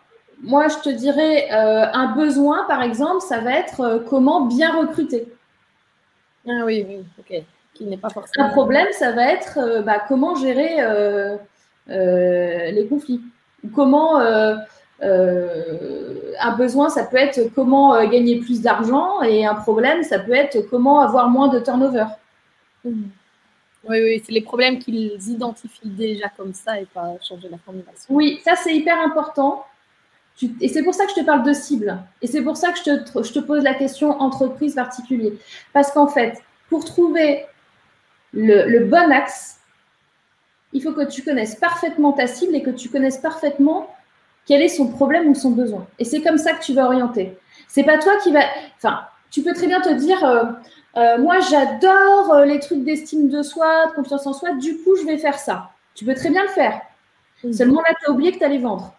[0.45, 4.79] moi, je te dirais, euh, un besoin, par exemple, ça va être euh, comment bien
[4.79, 5.27] recruter.
[6.47, 7.43] Ah oui, oui, ok.
[7.73, 8.47] Qui n'est pas forcément.
[8.47, 10.77] Un problème, ça va être euh, bah, comment gérer
[11.89, 13.23] les conflits.
[13.75, 14.19] Comment
[15.01, 20.61] un besoin, ça peut être comment gagner plus d'argent et un problème, ça peut être
[20.71, 22.07] comment avoir moins de turnover.
[22.85, 23.11] Mhm.
[23.87, 28.15] Oui, oui, c'est les problèmes qu'ils identifient déjà comme ça et pas changer la formulation.
[28.15, 29.65] Oui, ça c'est hyper important.
[30.61, 31.99] Et c'est pour ça que je te parle de cible.
[32.21, 35.39] Et c'est pour ça que je te, je te pose la question entreprise particulier.
[35.73, 37.45] Parce qu'en fait, pour trouver
[38.33, 39.61] le, le bon axe,
[40.73, 43.95] il faut que tu connaisses parfaitement ta cible et que tu connaisses parfaitement
[44.47, 45.87] quel est son problème ou son besoin.
[45.99, 47.39] Et c'est comme ça que tu vas orienter.
[47.69, 48.41] C'est pas toi qui va.
[48.77, 50.45] Enfin, tu peux très bien te dire, euh,
[50.97, 54.97] euh, moi j'adore euh, les trucs d'estime de soi, de confiance en soi, du coup
[54.97, 55.71] je vais faire ça.
[55.95, 56.81] Tu peux très bien le faire.
[57.53, 58.95] Seulement là, tu as oublié que tu allais vendre.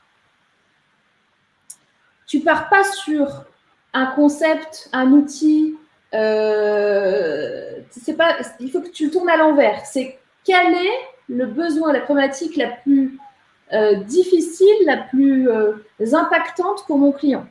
[2.27, 3.45] Tu pars pas sur
[3.93, 5.75] un concept, un outil.
[6.11, 9.85] c'est pas, il faut que tu le tournes à l'envers.
[9.85, 13.17] C'est quel est le besoin, la problématique la plus
[13.73, 15.73] euh, difficile, la plus euh,
[16.13, 17.45] impactante pour mon client?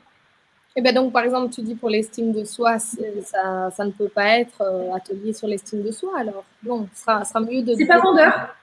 [0.77, 3.91] Et eh bien donc, par exemple, tu dis pour l'estime de soi, ça, ça, ne
[3.91, 7.63] peut pas être euh, atelier sur l'estime de soi, alors bon, ce sera, sera mieux
[7.63, 7.77] de...
[7.77, 8.57] C'est pas vendeur.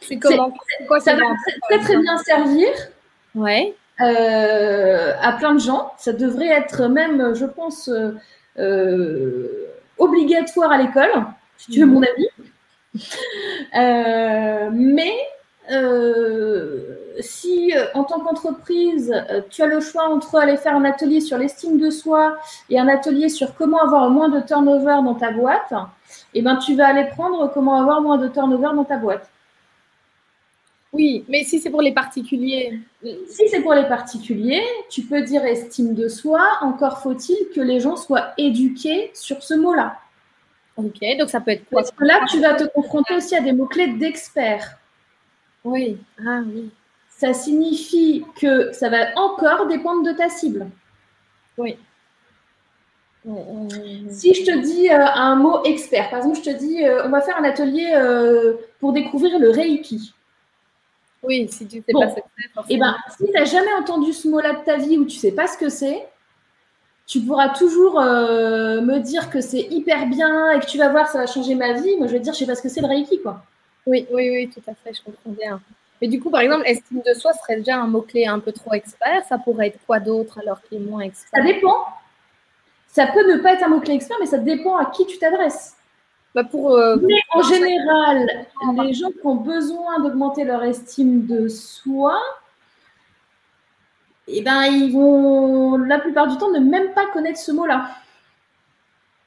[0.00, 0.52] C'est comment?
[0.86, 1.22] Quoi, Ça va
[1.68, 2.68] très, très bien servir
[3.34, 3.74] ouais.
[4.00, 5.92] À plein de gens.
[5.98, 7.90] Ça devrait être même, je pense,
[9.98, 11.24] obligatoire à l'école,
[11.56, 11.92] si tu veux mhm.
[11.92, 12.28] mon avis.
[14.72, 15.14] mais
[15.70, 20.84] euh, si euh, en tant qu'entreprise, euh, tu as le choix entre aller faire un
[20.84, 22.36] atelier sur l'estime de soi
[22.70, 25.72] et un atelier sur comment avoir moins de turnover dans ta boîte,
[26.34, 29.29] eh ben, tu vas aller prendre comment avoir moins de turnover dans ta boîte.
[30.92, 32.80] Oui, mais si c'est pour les particuliers.
[33.28, 37.78] Si c'est pour les particuliers, tu peux dire estime de soi, encore faut-il que les
[37.78, 39.98] gens soient éduqués sur ce mot-là.
[40.76, 41.82] Ok, donc ça peut être quoi?
[41.82, 44.78] Parce que là, tu vas te confronter aussi à des mots-clés d'experts.
[45.62, 46.70] Oui, ah oui.
[47.08, 50.68] Ça signifie que ça va encore dépendre de ta cible.
[51.58, 51.76] Oui.
[54.08, 57.10] Si je te dis euh, un mot expert, par exemple, je te dis, euh, on
[57.10, 60.14] va faire un atelier euh, pour découvrir le Reiki.
[61.22, 62.62] Oui, si tu ne sais pas ce que c'est.
[62.70, 65.20] Eh ben, si tu n'as jamais entendu ce mot-là de ta vie ou tu ne
[65.20, 66.08] sais pas ce que c'est,
[67.06, 71.18] tu pourras toujours me dire que c'est hyper bien et que tu vas voir, ça
[71.18, 71.96] va changer ma vie.
[71.96, 73.42] Moi, je vais te dire, je ne sais pas ce que c'est le Reiki, quoi.
[73.86, 75.60] Oui, oui, oui, tout à fait, je comprends bien.
[76.00, 78.72] Mais du coup, par exemple, estime de soi serait déjà un mot-clé un peu trop
[78.72, 79.22] expert.
[79.28, 81.28] Ça pourrait être quoi d'autre alors qu'il est moins expert?
[81.34, 81.84] Ça dépend.
[82.86, 85.76] Ça peut ne pas être un mot-clé expert, mais ça dépend à qui tu t'adresses.
[86.34, 88.46] Bah pour, euh, mais en général,
[88.84, 92.20] les gens qui ont besoin d'augmenter leur estime de soi,
[94.28, 97.90] eh ben, ils vont la plupart du temps ne même pas connaître ce mot-là.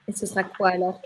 [0.07, 1.01] Et ce sera quoi alors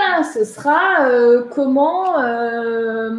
[0.00, 3.18] ah, Ce sera euh, comment euh,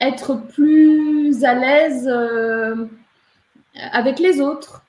[0.00, 2.08] être plus à l'aise
[3.92, 4.84] avec les autres.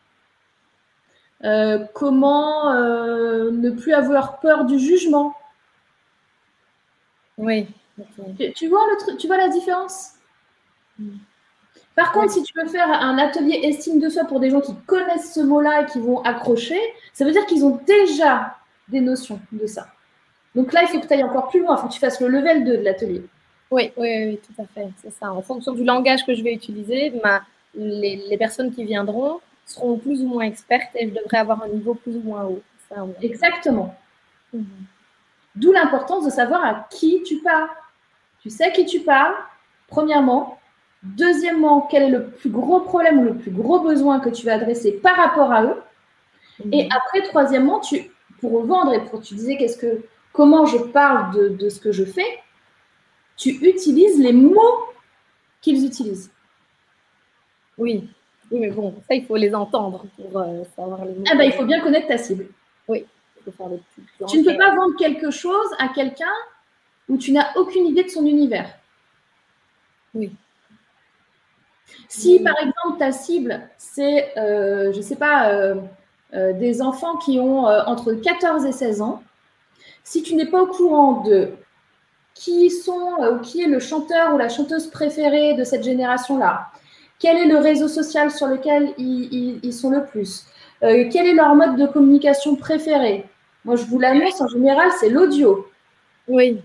[1.94, 5.34] Comment ne plus avoir peur du jugement?
[7.38, 7.68] Oui.
[8.56, 10.14] Tu, vois le tu vois la différence?
[11.00, 11.18] Mm.
[11.96, 14.74] Par contre, si tu veux faire un atelier estime de soi pour des gens qui
[14.86, 16.80] connaissent ce mot-là et qui vont accrocher,
[17.14, 18.56] ça veut dire qu'ils ont déjà
[18.88, 19.88] des notions de ça.
[20.56, 22.22] Donc là, il faut que tu ailles encore plus loin, il faut que tu fasses
[22.22, 23.24] le level 2 de l'atelier.
[23.72, 25.32] Oui, oui, oui, tout à fait, c'est ça.
[25.32, 27.42] En fonction du langage que je vais utiliser, ma,
[27.76, 29.40] les, personnes qui viendront
[29.72, 32.62] seront plus ou moins expertes et je devrais avoir un niveau plus ou moins haut.
[33.22, 33.96] Exactement.
[34.54, 34.66] Mhm.
[35.56, 37.70] D'où l'importance de savoir à qui tu parles.
[38.42, 39.36] Tu sais à qui tu parles,
[39.88, 40.62] premièrement,
[41.04, 44.54] Deuxièmement, quel est le plus gros problème ou le plus gros besoin que tu vas
[44.54, 45.82] adresser par rapport à eux.
[46.64, 46.74] Mhm.
[46.74, 51.34] Et après, troisièmement, tu, pour vendre et pour, tu disais qu'est-ce que comment je parle
[51.34, 52.40] de, de ce que je fais,
[53.36, 54.78] tu utilises les mots
[55.60, 56.32] qu'ils utilisent.
[57.80, 58.08] Oui.
[58.52, 61.24] Oui, mais bon, ça, il faut les entendre pour euh, savoir les mots.
[61.32, 62.48] Ah ben, il faut bien connaître ta cible.
[62.88, 63.06] Oui,
[63.38, 66.26] il faut faire le petit Tu ne peux pas vendre quelque chose à quelqu'un
[67.10, 68.70] où tu n'as aucune idée de son univers.
[70.14, 70.32] Oui.
[72.08, 75.76] Si, par exemple, ta cible, c'est, euh, je ne sais pas, euh,
[76.34, 79.24] euh, des enfants qui ont entre 14 et 16 ans,
[80.04, 81.52] si tu n'es pas au courant de
[82.34, 86.72] qui sont ou qui est le chanteur ou la chanteuse préférée de cette génération-là,
[87.22, 90.46] quel est le réseau social sur lequel ils, ils- ils sont le plus,
[90.84, 93.26] euh, quel est leur mode de communication préféré.
[93.64, 95.68] Moi, je vous l'annonce, en général, c'est l'audio.
[96.28, 96.62] Oui,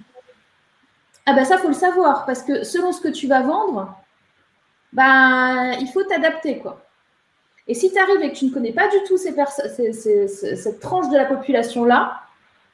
[1.26, 3.94] Ah ben ça, faut le savoir, parce que selon ce que tu vas vendre,
[4.92, 6.82] ben, il faut t'adapter, quoi.
[7.68, 9.92] Et si tu arrives et que tu ne connais pas du tout ces perso- ces-
[9.92, 12.20] ces- ces- cette tranche de la population-là,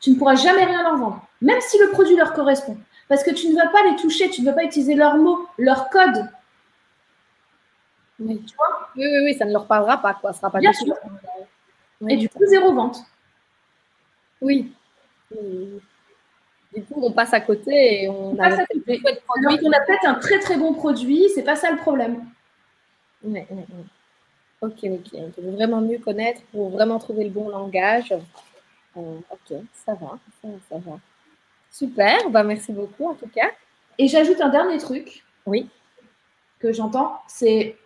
[0.01, 2.77] tu ne pourras jamais rien leur vendre, même si le produit leur correspond.
[3.09, 5.47] Parce que tu ne vas pas les toucher, tu ne vas pas utiliser leurs mots,
[5.59, 6.29] leur code.
[8.27, 8.43] Oui.
[8.47, 10.33] Tu vois Oui, oui, oui, ça ne leur parlera pas, quoi.
[10.33, 10.95] Ce sera pas Bien sûr.
[12.01, 12.15] Oui.
[12.15, 12.99] Et du coup, zéro vente.
[14.41, 14.73] Oui.
[16.75, 19.01] Du coup, on passe à côté et on On passe a à côté.
[19.01, 22.25] peut-être un très très bon produit, c'est pas ça le problème.
[23.23, 23.85] Ouais, ouais, ouais.
[24.63, 25.09] Ok, ok.
[25.15, 28.13] On peut vraiment mieux connaître pour vraiment trouver le bon langage.
[28.97, 30.99] Euh, ok, ça va, ça va, ça va.
[31.71, 33.51] Super, bah merci beaucoup en tout cas.
[33.99, 35.25] Et j'ajoute un dernier truc.
[35.47, 35.69] Oui.
[36.59, 37.77] Que j'entends, c'est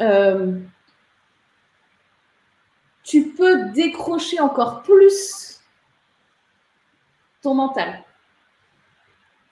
[0.00, 0.58] euh,
[3.02, 5.60] tu peux décrocher encore plus
[7.40, 8.02] ton mental.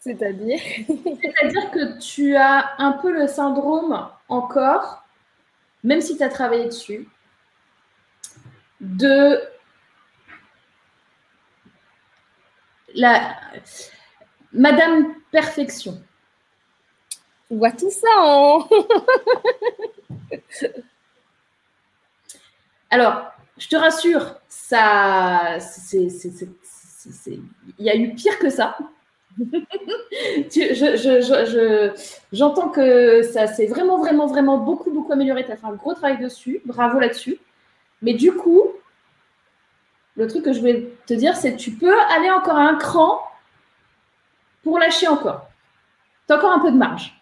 [0.00, 0.60] C'est-à-dire?
[0.86, 5.04] C'est-à-dire que tu as un peu le syndrome encore,
[5.82, 7.08] même si tu as travaillé dessus,
[8.80, 9.40] de
[12.94, 13.36] la
[14.52, 16.02] Madame Perfection.
[17.48, 18.68] Tu vois tout ça en.
[22.90, 25.58] Alors, je te rassure, ça,
[25.92, 27.40] il
[27.78, 28.76] y a eu pire que ça.
[32.32, 35.44] J'entends que ça s'est vraiment, vraiment, vraiment beaucoup, beaucoup amélioré.
[35.44, 36.60] Tu as fait un gros travail dessus.
[36.64, 37.38] Bravo là-dessus.
[38.02, 38.62] Mais du coup,
[40.16, 42.76] le truc que je vais te dire, c'est que tu peux aller encore à un
[42.76, 43.20] cran
[44.62, 45.48] pour lâcher encore.
[46.26, 47.20] Tu as encore un peu de marge.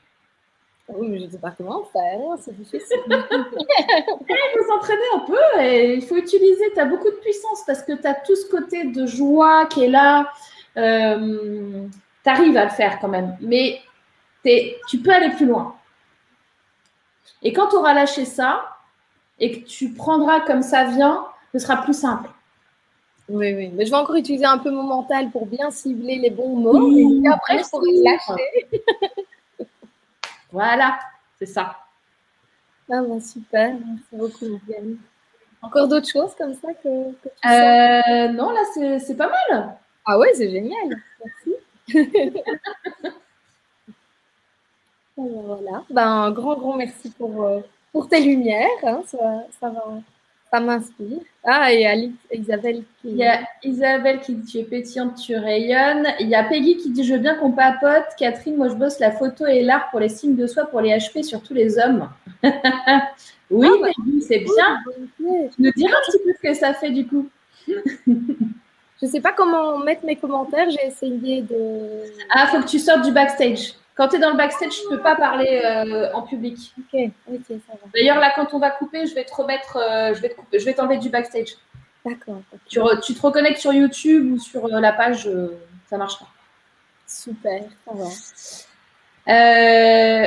[0.97, 2.99] Oui, mais je ne sais pas comment faire, hein, c'est difficile.
[3.09, 7.83] Il faut s'entraîner un peu et il faut utiliser, tu as beaucoup de puissance parce
[7.83, 10.31] que tu as tout ce côté de joie qui est là.
[10.77, 11.87] Euh,
[12.25, 13.81] tu arrives à le faire quand même, mais
[14.89, 15.75] tu peux aller plus loin.
[17.43, 18.77] Et quand tu auras lâché ça
[19.39, 22.31] et que tu prendras comme ça vient, ce sera plus simple.
[23.29, 26.31] Oui, oui, mais je vais encore utiliser un peu mon mental pour bien cibler les
[26.31, 26.93] bons mots.
[26.97, 28.69] Et après, je pourrai lâcher.
[30.53, 30.99] Voilà,
[31.39, 31.77] c'est ça.
[32.91, 34.99] Ah, bah, super, merci beaucoup, Morgane.
[35.63, 39.77] Encore d'autres choses comme ça que, que tu Euh, non, là, c'est c'est pas mal.
[40.05, 40.97] Ah ouais, c'est génial.
[41.25, 41.55] Merci.
[45.19, 45.85] Alors, voilà.
[45.91, 47.61] Ben, un grand, grand merci pour, euh,
[47.93, 48.69] pour tes lumières.
[48.83, 49.03] hein.
[49.07, 50.01] Ça, ça, va-
[50.53, 51.19] ça m'inspire.
[51.45, 53.09] Ah, et Alice, Isabelle qui.
[53.09, 56.07] Il y a Isabelle qui dit tu es pétillante, tu rayonnes.
[56.21, 58.05] Il y a Peggy qui dit je veux bien qu'on papote.
[58.19, 60.91] Catherine, moi je bosse la photo et l'art pour les signes de soi pour les
[60.91, 62.09] HP, surtout les hommes.
[63.51, 64.79] oui, Ah, bah, Peggy, c'est bien.
[65.19, 67.29] Tu nous diras un petit peu ce que ça fait du coup.
[67.69, 70.69] Je sais pas comment mettre mes commentaires.
[70.71, 72.05] J'ai essayé de.
[72.31, 73.75] Ah, faut que tu sortes du backstage.
[74.03, 76.75] Quand tu es dans le backstage, je ne peux pas parler euh, en public.
[76.77, 77.01] Ok,
[77.33, 77.89] ok, ça va.
[77.95, 80.59] D'ailleurs, là, quand on va couper, je vais te remettre, euh, je vais te couper-
[80.59, 81.51] je vais t'enlever du backstage.
[82.05, 82.43] D'accord.
[82.69, 85.31] Tu, re- tu te reconnectes sur YouTube ou sur euh, la page,
[85.89, 86.27] ça marchera.
[87.07, 88.07] Super, ça va.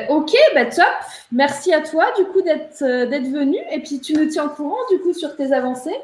[0.09, 0.85] Ok, bah top.
[1.33, 4.77] Merci à toi du coup d'être d'être venu et puis tu nous tiens au courant
[4.89, 5.97] du coup sur tes avancées.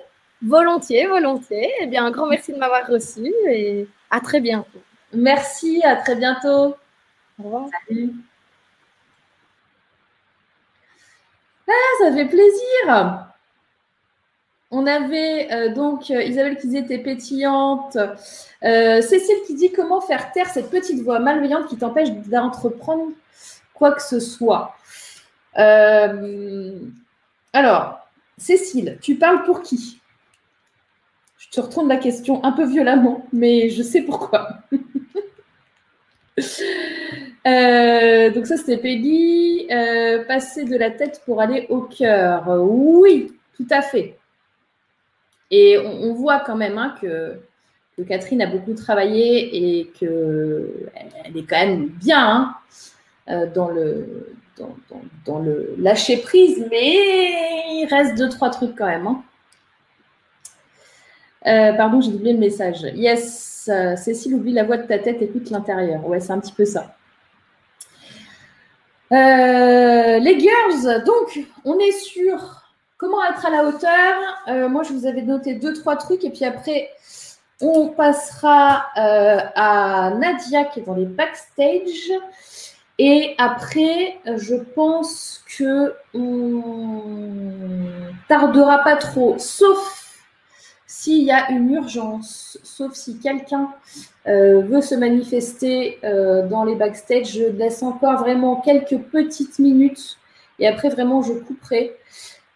[0.45, 1.71] Volontiers, volontiers.
[1.79, 4.81] Eh bien, un grand merci de m'avoir reçu et à très bientôt.
[5.13, 6.75] Merci, à très bientôt.
[7.41, 7.69] Au revoir.
[7.87, 8.13] Salut.
[11.67, 13.25] Ah, ça fait plaisir.
[14.69, 17.97] On avait euh, donc euh, Isabelle qui disait t'es pétillante.
[18.63, 23.11] Euh, Cécile qui dit comment faire taire cette petite voix malveillante qui t'empêche d'entreprendre
[23.73, 24.75] quoi que ce soit?
[25.57, 26.79] Euh,
[27.53, 29.99] alors, Cécile, tu parles pour qui?
[31.39, 34.59] Je te retourne la question un peu violemment, mais je sais pourquoi.
[37.47, 39.67] Euh, donc ça c'était Peggy.
[39.71, 42.43] Euh, passer de la tête pour aller au cœur.
[42.47, 44.17] Oui, tout à fait.
[45.49, 47.37] Et on, voit quand même hein, que,
[48.07, 52.55] Catherine a beaucoup travaillé et qu'elle est quand même bien
[53.27, 54.33] hein, dans, le,
[55.25, 56.95] dans, le lâcher prise, mais
[57.73, 59.07] il reste deux, trois trucs quand même.
[61.43, 61.73] Hein.
[61.75, 62.83] pardon, j'ai oublié le message.
[62.95, 66.07] Yes, Cécile oublie la voix de ta tête, écoute l'intérieur.
[66.07, 66.95] Ouais, c'est un petit peu ça.
[69.11, 72.61] Euh, les girls, donc, on est sur
[72.97, 74.13] comment être à la hauteur.
[74.47, 76.23] Euh, moi, je vous avais noté deux, trois trucs.
[76.23, 76.89] Et puis après,
[77.59, 82.11] on passera euh, à Nadia qui est dans les backstage.
[82.99, 87.01] Et après, je pense que on
[88.27, 90.00] tardera pas trop, sauf
[90.91, 93.69] s'il y a une urgence, sauf si quelqu'un
[94.27, 100.17] euh, veut se manifester euh, dans les backstage, je laisse encore vraiment quelques petites minutes
[100.59, 101.95] et après vraiment je couperai.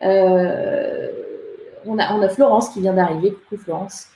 [0.02, 1.12] Euh,
[1.86, 3.32] on, a, on, a, Florence qui vient d'arriver.
[3.32, 4.08] Coucou Florence.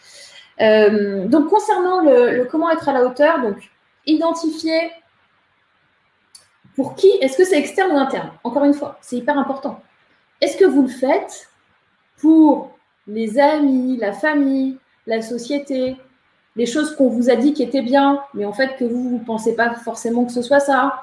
[0.60, 3.72] donc concernant le, comment être à la hauteur, donc
[4.06, 4.92] identifier
[6.76, 8.32] pour qui, est-ce que c'est externe ou interne?
[8.44, 9.82] Encore une fois, c'est hyper important.
[10.42, 11.50] Est-ce que vous le faites
[12.18, 12.79] pour
[13.10, 15.98] les amis, la famille, la société,
[16.56, 19.24] les choses qu'on vous a dit qui étaient bien, mais en fait que vous ne
[19.24, 21.02] pensez pas forcément que ce soit ça.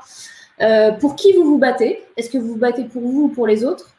[0.60, 2.02] Euh, pour qui vous vous battez?
[2.16, 3.90] Est-ce que vous vous battez pour vous ou pour les autres?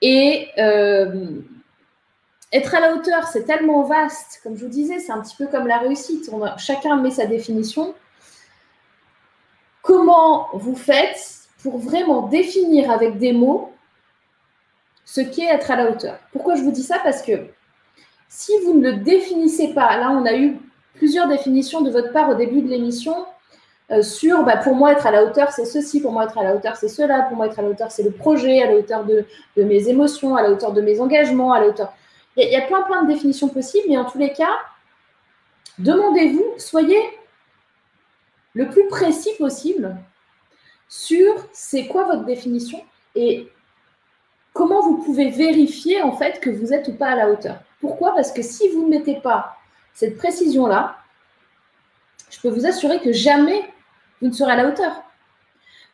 [0.00, 1.26] Et euh,
[2.52, 5.46] être à la hauteur, c'est tellement vaste, comme je vous disais, c'est un petit peu
[5.46, 6.30] comme la réussite.
[6.58, 7.94] chacun met sa définition.
[9.82, 13.72] Comment vous faites pour vraiment définir avec des mots
[15.04, 16.18] ce qu'est être à la hauteur.
[16.32, 16.98] Pourquoi je vous dis ça?
[17.02, 17.32] Parce que
[18.28, 20.58] si vous ne le définissez pas, là on a eu
[20.94, 23.26] plusieurs définitions de votre part au début de l'émission
[23.90, 26.42] euh, sur bah, pour moi être à la hauteur c'est ceci, pour moi être à
[26.42, 28.76] la hauteur c'est cela, pour moi être à la hauteur c'est le projet, à la
[28.76, 29.26] hauteur de,
[29.56, 31.92] mes émotions, à la hauteur de mes engagements, à la hauteur.
[32.38, 34.56] Il y, a plein plein de définitions possibles, mais en tous les cas,
[35.78, 36.98] demandez-vous, soyez
[38.54, 39.94] le plus précis possible
[40.88, 42.82] sur c'est quoi votre définition
[43.14, 43.51] et
[44.52, 47.58] comment vous pouvez vérifier en fait que vous êtes ou pas à la hauteur.
[47.80, 48.14] Pourquoi?
[48.14, 49.56] Parce que si vous ne mettez pas
[49.94, 50.96] cette précision-là,
[52.30, 53.62] je peux vous assurer que jamais
[54.20, 55.02] vous ne serez à la hauteur.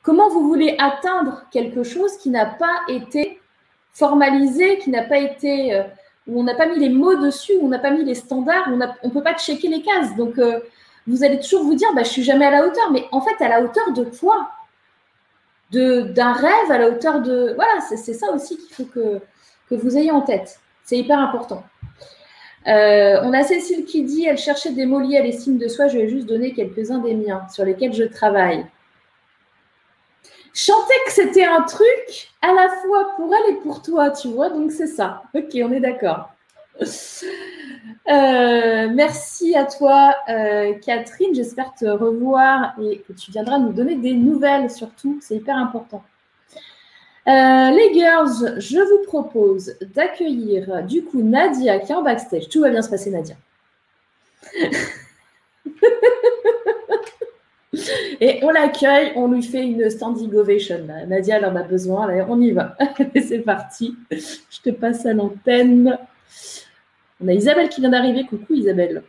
[0.03, 3.41] Comment vous voulez atteindre quelque chose qui n'a pas été
[3.93, 5.83] formalisé, qui n'a pas été, euh,
[6.27, 8.69] où on n'a pas mis les mots dessus, où on n'a pas mis les standards,
[8.69, 10.15] où on ne peut pas checker les cases.
[10.17, 10.61] Donc, euh,
[11.07, 12.93] vous allez toujours vous dire, bah, je suis jamais à la hauteur.
[12.93, 14.51] Mais en fait, à la hauteur de quoi?
[15.71, 17.55] D'un rêve à la hauteur de...
[17.55, 19.21] Voilà, c'est ça aussi qu'il faut que,
[19.71, 20.61] vous ayez en tête.
[20.85, 21.62] C'est hyper important.
[22.66, 25.89] Euh, on a Cécile qui dit, elle cherchait des mots liés à l'estime de soi.
[25.89, 28.66] Je vais juste donner quelques-uns des miens sur lesquels je travaille.
[30.55, 34.51] Chanter que c'était un truc à la fois pour elle et pour toi, tu vois,
[34.51, 35.23] donc c'est ça.
[35.35, 36.31] Ok, on est d'accord.
[36.81, 36.87] Euh,
[38.95, 41.35] merci à toi, euh, Catherine.
[41.35, 45.18] J'espère te revoir et que tu viendras nous donner des nouvelles surtout.
[45.20, 46.03] C'est hyper important.
[47.26, 52.49] Euh, les girls, je vous propose d'accueillir du coup Nadia qui est en backstage.
[52.49, 53.35] Tout va bien se passer, Nadia.
[58.20, 60.81] Et on l'accueille, on lui fait une standing ovation.
[61.07, 62.09] Nadia, elle en a besoin.
[62.29, 62.74] on y va.
[63.14, 63.95] C'est parti.
[64.11, 65.99] Je te passe à l'antenne.
[67.21, 68.25] On a Isabelle qui vient d'arriver.
[68.25, 69.03] Coucou Isabelle.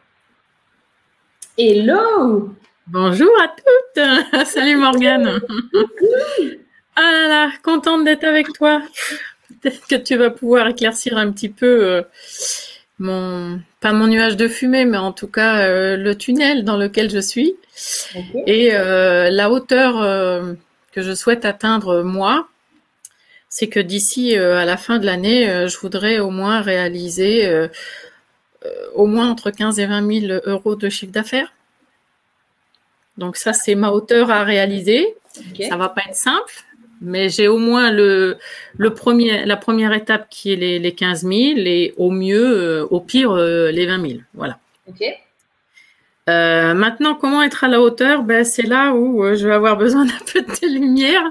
[1.57, 2.55] Hello
[2.87, 5.39] Bonjour à toutes Salut Morgane
[6.95, 8.81] Ah là là, contente d'être avec toi.
[9.61, 12.01] Peut-être que tu vas pouvoir éclaircir un petit peu euh,
[12.97, 17.11] mon, pas mon nuage de fumée, mais en tout cas euh, le tunnel dans lequel
[17.11, 17.57] je suis.
[18.47, 20.55] Et euh, la hauteur
[20.91, 22.47] que je souhaite atteindre moi,
[23.49, 27.67] c'est que d'ici à la fin de l'année, je voudrais au moins réaliser
[28.93, 31.51] au moins entre 15 et 20 000 euros de chiffre d'affaires.
[33.17, 35.15] Donc ça, c'est ma hauteur à réaliser.
[35.69, 36.53] Ça va pas être simple,
[37.01, 38.37] mais j'ai au moins le,
[38.77, 42.87] le premier, la première étape qui est les, les 15 000 et au mieux, euh,
[42.89, 44.19] au pire, euh, les 20 000.
[44.33, 44.57] Voilà.
[46.29, 48.23] Euh, maintenant, comment être à la hauteur?
[48.23, 51.23] Ben, C'est là où je vais avoir besoin d'un peu de lumière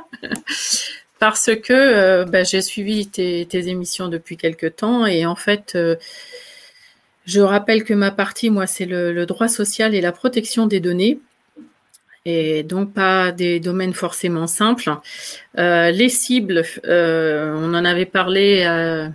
[1.18, 5.76] parce que ben, j'ai suivi tes, émissions depuis quelques temps et en fait,
[7.28, 11.20] je rappelle que ma partie, moi, c'est le, droit social et la protection des données.
[12.24, 14.90] Et donc pas des domaines forcément simples.
[15.58, 19.08] Euh, les cibles, euh, on en avait parlé euh,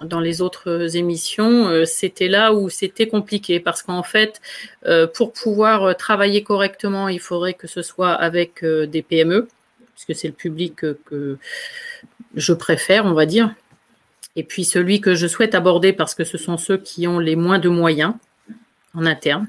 [0.00, 4.40] dans les autres émissions, c'était là où c'était compliqué parce qu'en fait,
[5.14, 9.48] pour pouvoir travailler correctement, il faudrait que ce soit avec des PME,
[9.94, 11.38] puisque c'est le public que
[12.34, 13.54] je préfère, on va dire.
[14.36, 17.36] Et puis celui que je souhaite aborder parce que ce sont ceux qui ont les
[17.36, 18.14] moins de moyens.
[18.94, 19.48] en interne.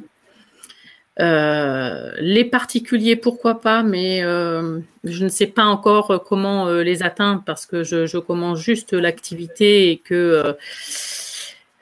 [1.19, 7.03] Euh, les particuliers, pourquoi pas, mais euh, je ne sais pas encore comment euh, les
[7.03, 10.55] atteindre parce que je, commence juste l'activité et que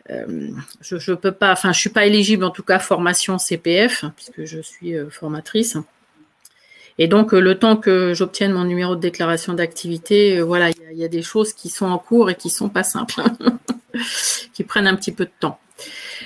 [0.09, 4.45] je ne peux pas, enfin, je suis pas éligible en tout cas formation CPF puisque
[4.45, 5.77] je suis formatrice.
[6.99, 11.07] Et donc, le temps que j'obtienne mon numéro de déclaration d'activité, voilà, il y, a
[11.07, 13.21] des choses qui sont en cours et qui sont pas simples,
[14.53, 15.59] qui prennent un petit peu de temps.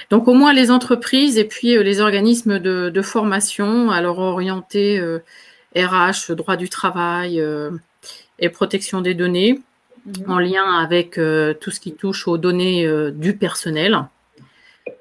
[0.09, 4.99] Donc au moins les entreprises et puis euh, les organismes de, formation, alors orientés
[5.75, 7.71] RH, euh, droit du travail euh,
[8.39, 9.59] et protection des données,
[10.05, 10.31] mhm.
[10.31, 11.19] en lien avec
[11.59, 14.05] tout ce qui touche aux données du personnel,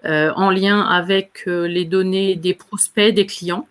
[0.04, 3.68] en lien avec les données des prospects, des clients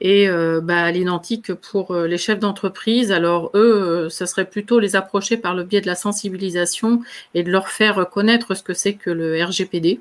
[0.00, 3.12] et euh, bah, l'identique pour euh, les chefs d'entreprise.
[3.12, 7.02] Alors eux, ça serait plutôt les approcher par le biais de la sensibilisation
[7.34, 10.00] et de leur faire connaître ce que c'est que le RGPD.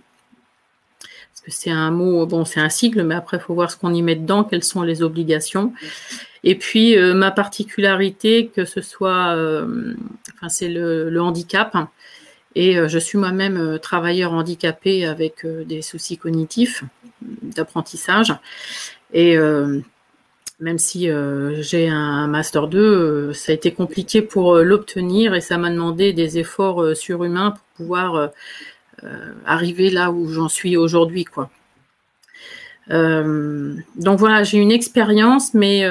[1.01, 3.77] Parce que c'est un mot, bon, c'est un sigle, mais après, il faut voir ce
[3.77, 5.73] qu'on y met dedans, quelles sont les obligations.
[6.43, 9.35] Et puis, euh, ma particularité, que ce soit,
[10.35, 11.75] enfin, c'est le, le, handicap.
[12.55, 16.83] Et je suis moi-même travailleur handicapé avec des soucis cognitifs
[17.21, 18.33] d'apprentissage.
[19.13, 19.79] Et euh,
[20.59, 25.41] même si euh, j'ai un master 2, euh, ça a été compliqué pour l'obtenir et
[25.41, 28.31] ça m'a demandé des efforts surhumains pour pouvoir
[29.45, 31.25] arriver là où j'en suis aujourd'hui,
[32.89, 35.85] donc voilà, j'ai une expérience, mais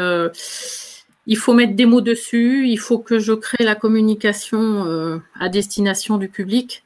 [1.26, 6.18] il faut mettre des mots dessus, il faut que je crée la communication à destination
[6.18, 6.84] du public.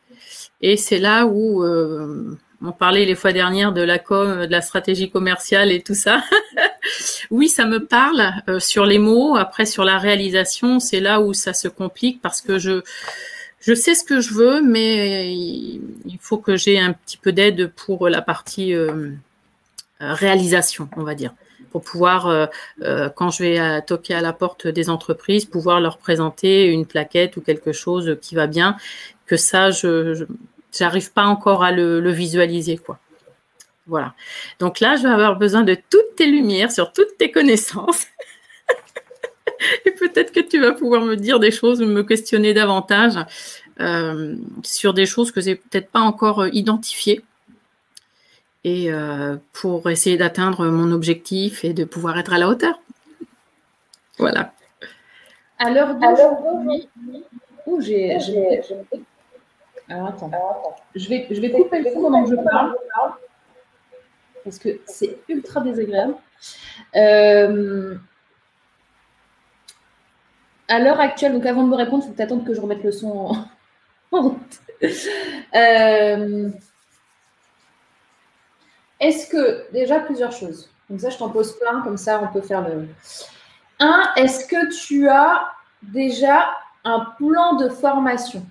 [0.60, 1.64] Et c'est là où
[2.64, 6.22] on parlait les fois dernières de la com, de la stratégie commerciale et tout ça.
[7.30, 9.36] oui, ça me parle euh, sur les mots.
[9.36, 12.82] Après, sur la réalisation, c'est là où ça se complique parce que je
[13.60, 17.70] je sais ce que je veux, mais il faut que j'ai un petit peu d'aide
[17.70, 19.10] pour la partie euh,
[20.00, 21.32] réalisation, on va dire,
[21.70, 26.66] pour pouvoir, euh, quand je vais toquer à la porte des entreprises, pouvoir leur présenter
[26.66, 28.76] une plaquette ou quelque chose qui va bien,
[29.26, 30.26] que ça, je
[30.72, 32.98] J'arrive pas encore à le, visualiser, quoi.
[33.86, 34.14] Voilà.
[34.58, 38.06] Donc là, je vais avoir besoin de toutes tes lumières sur toutes tes connaissances.
[39.84, 43.14] Et peut-être que tu vas pouvoir me dire des choses, me questionner davantage
[43.80, 47.22] euh, sur des choses que j'ai peut-être pas encore euh, identifiées.
[48.64, 52.80] Et euh, pour essayer d'atteindre mon objectif et de pouvoir être à la hauteur.
[54.18, 54.52] Voilà.
[55.58, 56.88] Alors, d'aujourd'hui,
[57.80, 58.18] j'ai
[59.92, 60.30] alors attends.
[60.94, 62.74] Je vais, je vais couper le son pendant que je parle.
[64.44, 66.14] Parce que c'est ultra désagréable.
[66.96, 67.96] Euh,
[70.68, 72.92] à l'heure actuelle, donc avant de me répondre, il faut attendre que je remette le
[72.92, 73.36] son
[74.12, 74.60] en, route.
[75.54, 76.50] Euh,
[78.98, 80.70] est-ce que, déjà plusieurs choses.
[80.88, 82.88] Comme ça, je t'en pose plein, comme ça, on peut faire le.
[83.78, 86.50] Un, est-ce que tu as déjà
[86.84, 88.44] un plan de formation?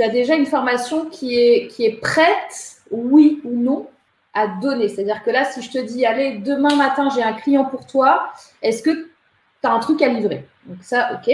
[0.00, 3.86] Tu as déjà une formation qui est, qui est prête, oui ou non,
[4.32, 4.88] à donner.
[4.88, 8.32] C'est-à-dire que là, si je te dis, allez, demain matin, j'ai un client pour toi,
[8.62, 9.08] est-ce que tu
[9.62, 10.46] as un truc à livrer?
[10.64, 11.30] Donc ça, ok.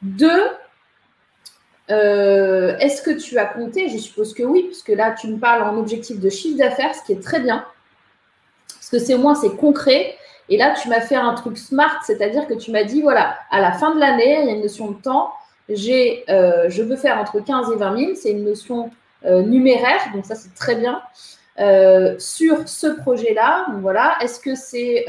[0.00, 0.42] Deux,
[1.90, 3.90] euh, est-ce que tu as compté?
[3.90, 7.02] Je suppose que oui, puisque là, tu me parles en objectif de chiffre d'affaires, ce
[7.04, 7.66] qui est très bien.
[8.68, 10.16] Parce que c'est au moins, c'est concret.
[10.48, 13.60] Et là, tu m'as fait un truc smart, c'est-à-dire que tu m'as dit, voilà, à
[13.60, 15.34] la fin de l'année, il y a une notion de temps,
[15.68, 18.90] j'ai, euh, je veux faire entre 15 et 20 000, c'est une notion
[19.24, 21.02] euh, numéraire, donc ça c'est très bien.
[21.58, 25.06] Euh, sur ce projet-là, voilà, est-ce que c'est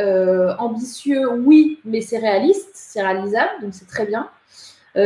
[0.60, 1.32] ambitieux?
[1.32, 4.30] Oui, mais c'est réaliste, c'est réalisable, donc c'est très bien.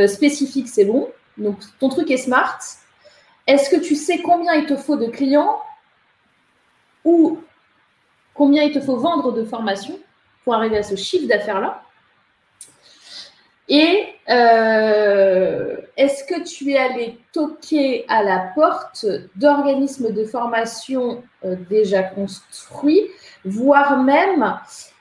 [0.07, 1.09] spécifique, c'est bon.
[1.37, 2.59] Donc ton truc est smart.
[3.45, 5.59] Est-ce que tu sais combien il te faut de clients
[7.03, 7.39] ou
[8.33, 9.99] combien il te faut vendre de formation
[10.43, 11.82] pour arriver à ce chiffre d'affaires-là?
[13.69, 19.05] Et euh, est-ce que tu es allé toquer à la porte
[19.35, 23.09] d'organismes de formation euh, déjà construits,
[23.45, 24.57] voire même,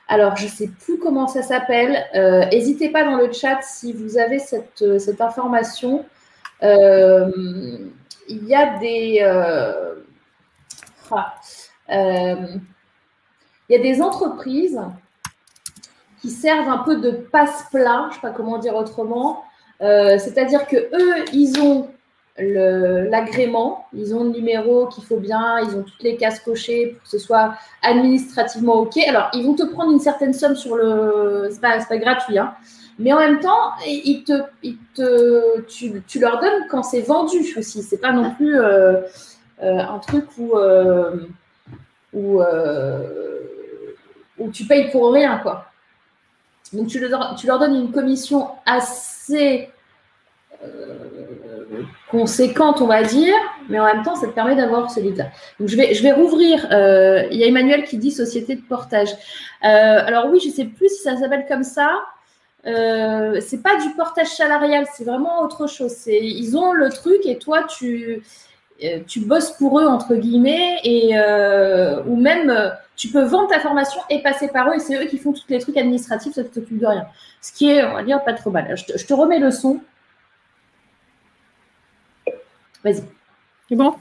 [0.09, 3.93] alors je ne sais plus comment ça s'appelle, euh, n'hésitez pas dans le chat si
[3.93, 6.05] vous avez cette, cette information.
[6.63, 7.91] il
[8.29, 9.21] y a des...
[11.15, 11.35] Ah,
[13.69, 14.81] il y a des entreprises
[16.23, 19.45] qui servent un peu de passe-plat, je ne sais pas comment dire autrement.
[19.83, 21.89] Euh, c'est-à-dire que eux, ils ont
[22.39, 27.03] l'agrément, ils ont le numéro qu'il faut bien, ils ont toutes les cases cochées pour
[27.03, 28.97] que ce soit administrativement OK.
[29.07, 31.49] Alors, ils vont te prendre une certaine somme sur le.
[31.51, 32.55] Ce n'est pas, pas, gratuit, hein.
[32.99, 34.33] mais en même temps, ils te,
[34.95, 37.83] te, tu, tu leur donnes quand c'est vendu aussi.
[37.83, 38.59] C'est pas non plus.
[38.61, 39.01] Euh,
[39.61, 40.55] un truc où,
[42.13, 42.43] où,
[44.39, 45.72] où tu payes pour rien, quoi.
[46.73, 49.71] Donc, tu leur, donnes une commission assez
[52.11, 53.35] conséquente, on va dire,
[53.69, 55.27] mais en même temps, ça te permet d'avoir ce livre-là.
[55.59, 56.67] Donc, je vais, je vais rouvrir.
[56.71, 59.09] Euh, il y a Emmanuel qui dit société de portage.
[59.65, 62.03] Euh, alors, oui, je ne sais plus si ça s'appelle comme ça.
[62.67, 65.95] Euh, c'est pas du portage salarial, c'est vraiment autre chose.
[66.07, 68.23] Ils ont le truc et toi, tu,
[68.85, 71.15] euh, tu bosses pour eux, entre guillemets, et,
[72.07, 75.19] ou même tu peux vendre ta formation et passer par eux, et c'est eux qui
[75.19, 77.07] font tous les trucs administratifs, ça ne t'occupe de rien.
[77.41, 78.75] Ce qui est, on va dire, pas trop mal.
[78.77, 79.81] je te remets le son.
[82.85, 83.03] Vas-y.
[83.75, 83.95] Bon?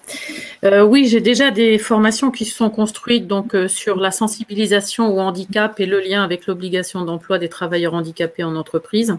[0.65, 5.07] Euh, oui, j'ai déjà des formations qui se sont construites donc euh, sur la sensibilisation
[5.07, 9.15] au handicap et le lien avec l'obligation d'emploi des travailleurs handicapés en entreprise.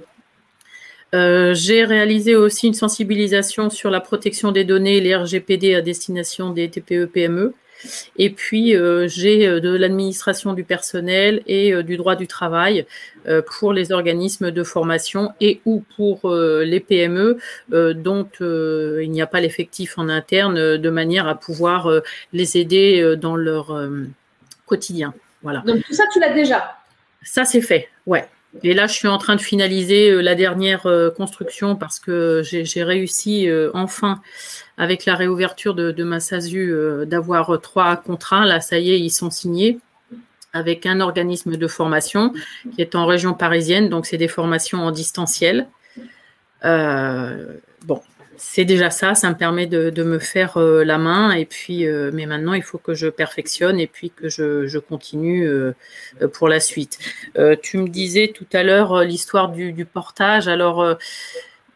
[1.15, 6.51] Euh, j'ai réalisé aussi une sensibilisation sur la protection des données, les RGPD à destination
[6.51, 7.55] des TPE-PME.
[8.17, 12.87] Et puis, euh, j'ai euh, de l'administration du personnel et euh, du droit du travail
[13.47, 19.41] pour les organismes de formation et ou pour les PME dont il n'y a pas
[19.41, 21.89] l'effectif en interne de manière à pouvoir
[22.33, 23.81] les aider dans leur
[24.67, 25.15] quotidien.
[25.43, 25.63] Voilà.
[25.65, 26.77] Donc, tout ça, tu l'as déjà?
[27.23, 28.29] Ça, c'est fait, ouais.
[28.63, 32.43] Et là, je suis en train de finaliser euh, la dernière euh, construction parce que
[32.45, 34.21] j'ai réussi euh, enfin,
[34.77, 36.75] avec la réouverture de, ma SASU,
[37.07, 38.45] d'avoir trois contrats.
[38.45, 39.79] Là, ça y est, ils sont signés
[40.53, 42.35] avec un organisme de formation
[42.75, 43.89] qui est en région parisienne.
[43.89, 45.69] Donc, c'est des formations en distanciel.
[46.63, 48.03] bon,
[48.45, 51.31] c'est déjà ça, ça me permet de, me faire euh, la main.
[51.31, 55.47] Et puis, euh, mais maintenant, il faut que je perfectionne et puis que je, continue
[55.47, 55.75] euh,
[56.33, 56.99] pour la suite.
[57.63, 60.49] tu me disais tout à l'heure l'histoire du, portage.
[60.49, 60.99] Alors,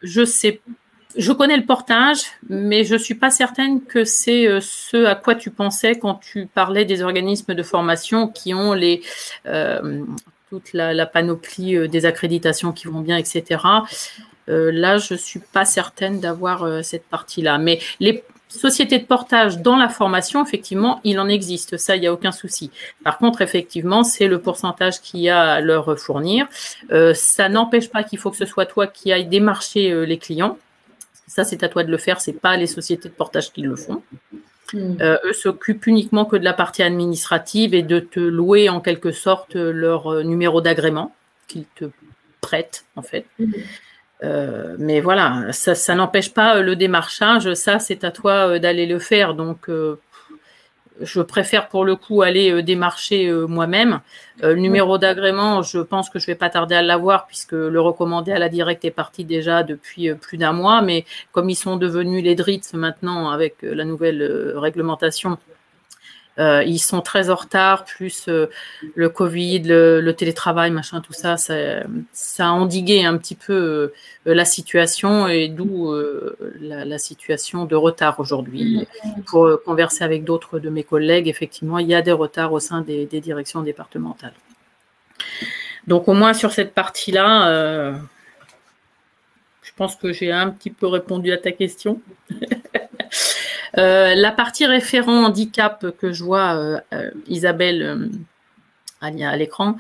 [0.03, 0.61] je sais,
[1.17, 5.53] je connais le portage, mais je suis pas certaine que c'est ce à quoi tu
[5.53, 9.03] pensais quand tu parlais des organismes de formation qui ont les
[10.51, 13.61] toute la panoplie des accréditations qui vont bien, etc.
[14.49, 17.59] Euh, là, je ne suis pas certaine d'avoir euh, cette partie-là.
[17.59, 21.77] Mais les sociétés de portage dans la formation, effectivement, il en existe.
[21.77, 22.71] Ça, il n'y a aucun souci.
[23.05, 26.47] Par contre, effectivement, c'est le pourcentage qu'il y a à leur fournir.
[26.93, 30.59] Euh, ça n'empêche pas qu'il faut que ce soit toi qui ailles démarcher les clients.
[31.27, 32.21] Ça, c'est à toi de le faire.
[32.21, 34.03] C'est pas les sociétés de portage qui le font.
[34.73, 34.97] Hmm.
[35.01, 39.55] eux s'occupent uniquement que de la partie administrative et de te louer en quelque sorte
[39.55, 41.15] leur numéro d'agrément
[41.47, 41.85] qu'ils te
[42.41, 43.27] prêtent en fait.
[43.39, 43.53] Hmm.
[44.25, 47.53] Euh, mais voilà, ça, n'empêche pas euh, le démarchage.
[47.55, 49.35] Ça, c'est à toi euh, d'aller le faire.
[49.35, 49.71] Donc,
[51.03, 54.01] je préfère pour le coup aller démarcher moi-même.
[54.41, 58.33] le numéro d'agrément, je pense que je vais pas tarder à l'avoir puisque le recommandé
[58.33, 60.81] à la directe est parti déjà depuis plus d'un mois.
[60.81, 65.37] Mais comme ils sont devenus les DRITS maintenant avec la nouvelle réglementation,
[66.39, 68.51] euh, ils sont très en retard, plus euh,
[68.95, 71.57] le Covid, le, télétravail, machin, tout ça, ça,
[72.39, 73.93] a endigué un petit peu
[74.27, 75.95] euh, la situation et d'où
[76.61, 78.87] la, situation de retard aujourd'hui.
[79.27, 82.81] Pour converser avec d'autres de mes collègues, effectivement, il y a des retards au sein
[82.81, 84.35] des, des directions départementales.
[85.87, 87.95] Donc au moins sur cette partie-là,
[89.63, 92.01] je pense que j'ai un petit peu répondu à ta question.
[93.79, 98.11] Euh, la partie référent handicap que je vois euh, euh, Isabelle
[99.01, 99.77] à l'écran,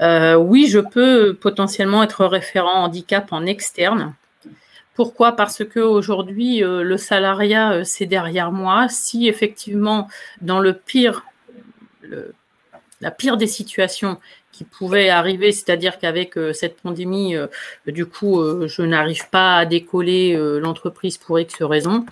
[0.00, 4.14] oui, je peux potentiellement être référent handicap en externe.
[4.94, 5.32] Pourquoi?
[5.32, 8.88] Parce que aujourd'hui, le salariat, c'est derrière moi.
[8.88, 10.06] Si effectivement,
[10.42, 11.24] dans le pire,
[13.00, 14.18] la pire des situations
[14.52, 17.34] qui pouvait arriver, c'est-à-dire qu'avec cette pandémie,
[17.86, 22.04] du coup, je n'arrive pas à décoller l'entreprise pour X raisons,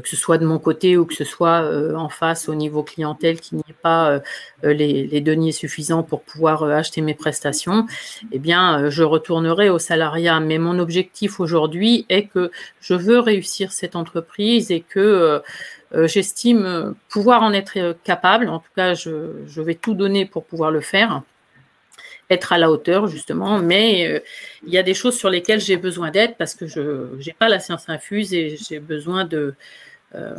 [0.00, 2.82] que ce soit de mon côté ou que ce soit euh, en face au niveau
[2.82, 4.20] clientèle, qu'il n'y ait pas euh,
[4.64, 7.86] euh, les, deniers suffisants pour pouvoir acheter mes prestations,
[8.32, 10.40] eh bien, je retournerai au salariat.
[10.40, 15.42] Mais mon objectif aujourd'hui est que je veux réussir cette entreprise et que
[15.92, 18.48] j'estime pouvoir en être capable.
[18.48, 21.22] En tout cas, je, vais tout donner pour pouvoir le faire
[22.30, 24.22] être à la hauteur justement, mais
[24.66, 27.48] il y a des choses sur lesquelles j'ai besoin d'aide parce que je n'ai pas
[27.48, 29.24] la science infuse et j'ai besoin
[30.14, 30.36] euh,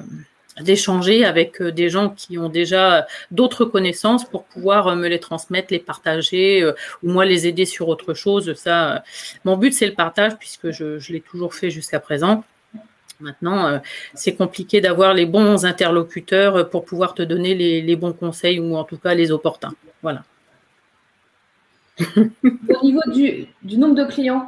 [0.62, 5.20] d'échanger avec euh, des gens qui ont déjà d'autres connaissances pour pouvoir euh, me les
[5.20, 6.64] transmettre, les partager
[7.02, 8.54] ou moi les aider sur autre chose.
[8.54, 9.04] Ça,
[9.46, 12.44] mon but c'est le partage puisque je, l'ai toujours fait jusqu'à présent.
[13.20, 13.82] Maintenant,
[14.14, 18.84] c'est compliqué d'avoir les bons interlocuteurs pour pouvoir te donner les, bons conseils ou en
[18.84, 19.74] tout cas les opportuns.
[20.04, 20.24] Voilà.
[22.00, 24.48] Au niveau du, nombre de clients,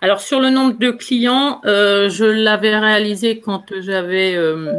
[0.00, 4.72] alors sur le nombre de clients, euh, je l'avais réalisé quand j'avais euh,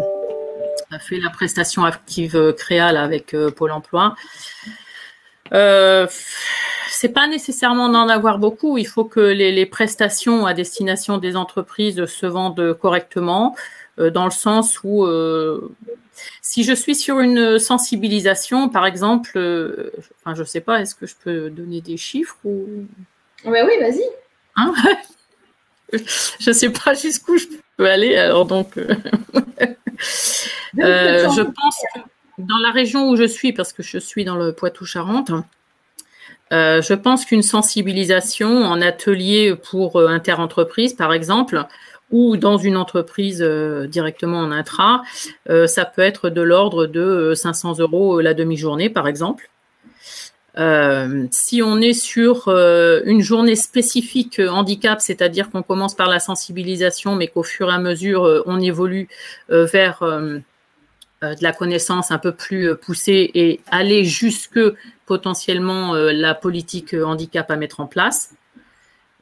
[0.99, 4.16] fait la prestation active créale avec Pôle emploi.
[5.53, 6.07] Euh,
[6.89, 8.78] c'est pas nécessairement d'en avoir beaucoup.
[8.78, 13.55] Il faut que les, prestations à destination des entreprises se vendent correctement,
[13.97, 15.07] dans le sens où
[16.41, 19.31] si je suis sur une sensibilisation, par exemple,
[20.21, 22.85] enfin, je sais pas, est-ce que je peux donner des chiffres ou?
[23.45, 24.03] Oui, oui, vas-y.
[24.55, 24.73] Hein?
[26.39, 27.45] Je ne sais pas jusqu'où je
[27.77, 28.15] peux aller.
[28.15, 28.95] Alors donc, euh,
[30.79, 31.99] euh, je pense que
[32.39, 35.31] dans la région où je suis, parce que je suis dans le Poitou-Charentes,
[36.51, 41.63] euh, je pense qu'une sensibilisation en atelier pour interentreprise, par exemple,
[42.14, 45.01] ou dans une entreprise directement en intra,
[45.47, 49.49] ça peut être de l'ordre de 500 euros la demi-journée, par exemple.
[50.59, 56.20] Euh, si on est sur euh, une journée spécifique handicap, c'est-à-dire qu'on commence par la
[56.20, 59.07] sensibilisation, mais qu'au fur et à mesure, euh, on évolue
[59.49, 64.59] vers de la connaissance un peu plus poussée et aller jusque
[65.05, 68.34] potentiellement la politique handicap à mettre en place.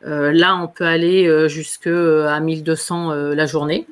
[0.03, 3.87] Là, on peut aller jusqu'à 1200 la journée.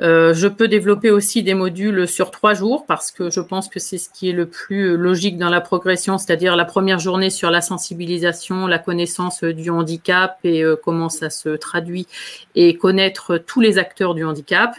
[0.00, 3.80] Euh, je peux développer aussi des modules sur trois jours parce que je pense que
[3.80, 7.50] c'est ce qui est le plus logique dans la progression, c'est-à-dire la première journée sur
[7.50, 12.06] la sensibilisation, la connaissance du handicap et euh, comment ça se traduit
[12.54, 14.72] et connaître tous les acteurs du handicap.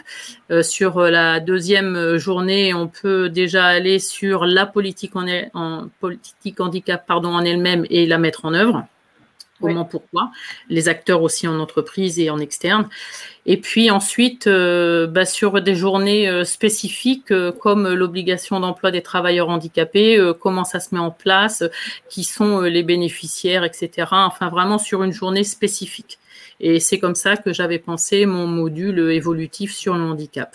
[0.50, 5.12] Euh, sur la deuxième journée, on peut déjà aller sur la politique
[6.00, 8.86] politique handicap pardon en elle-même et la mettre en œuvre
[9.60, 10.30] comment, pourquoi,
[10.68, 12.88] les acteurs aussi en entreprise et en externe.
[13.46, 19.02] Et puis ensuite, euh, bah, sur des journées euh, spécifiques euh, comme l'obligation d'emploi des
[19.02, 21.64] travailleurs handicapés, comment ça se met en place,
[22.08, 24.08] qui sont les bénéficiaires, etc.
[24.12, 26.18] Enfin, vraiment sur une journée spécifique.
[26.60, 30.54] Et c'est comme ça que j'avais pensé mon module évolutif sur le handicap.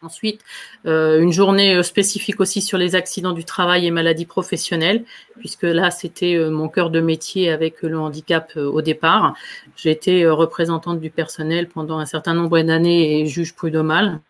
[0.00, 0.42] Ensuite,
[0.86, 5.02] euh, une journée euh, spécifique aussi sur les accidents du travail et maladies professionnelles,
[5.40, 9.34] puisque là, c'était euh, mon cœur de métier avec le handicap au départ.
[9.76, 14.20] J'ai été représentante du personnel pendant un certain nombre d'années et juge prud'homal.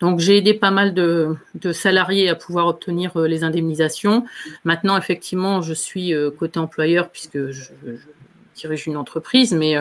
[0.00, 1.36] Donc, j'ai aidé pas mal de,
[1.72, 4.24] salariés à pouvoir obtenir les indemnisations.
[4.64, 7.96] Maintenant, effectivement, je suis côté employeur puisque je, je
[8.54, 9.76] dirige une entreprise, mais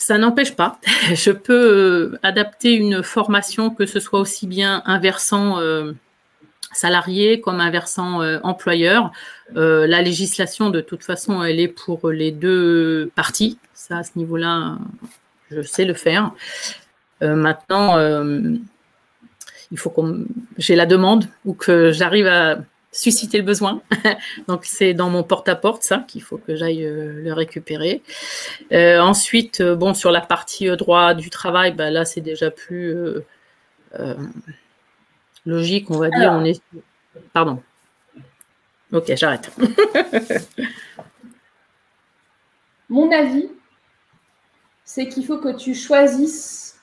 [0.00, 0.78] ça n'empêche pas.
[1.14, 5.92] Je peux euh, adapter une formation, que ce soit aussi bien un versant euh,
[6.72, 9.12] salarié comme un versant euh, employeur.
[9.54, 13.58] la législation, de toute façon, elle est pour les deux parties.
[13.74, 14.78] Ça, à ce niveau-là,
[15.50, 16.32] je sais le faire.
[17.20, 17.98] maintenant,
[19.72, 20.26] il faut que
[20.56, 22.58] j'ai la demande ou que j'arrive à
[22.92, 23.82] susciter le besoin.
[24.48, 28.02] Donc c'est dans mon porte-à-porte ça qu'il faut que j'aille euh, le récupérer.
[28.72, 32.94] Euh, ensuite, euh, bon sur la partie droit du travail, bah, là c'est déjà plus
[35.46, 36.32] logique, on va dire.
[36.32, 36.60] On est.
[37.32, 37.62] Pardon.
[38.92, 39.50] Ok, j'arrête.
[42.88, 43.48] mon avis,
[44.84, 46.80] c'est qu'il faut que tu choisisses.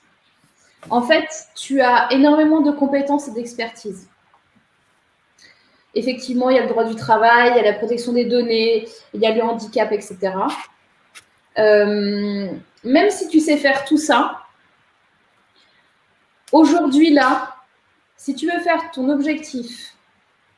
[0.90, 4.08] En fait, tu as énormément de compétences et d'expertise
[5.94, 8.86] effectivement, il y a le droit du travail, il y a la protection des données,
[9.14, 10.32] il y a le handicap, etc.
[11.58, 12.48] Euh,
[12.84, 14.42] même si tu sais faire tout ça,
[16.52, 17.56] aujourd'hui, là,
[18.16, 19.94] si tu veux faire ton objectif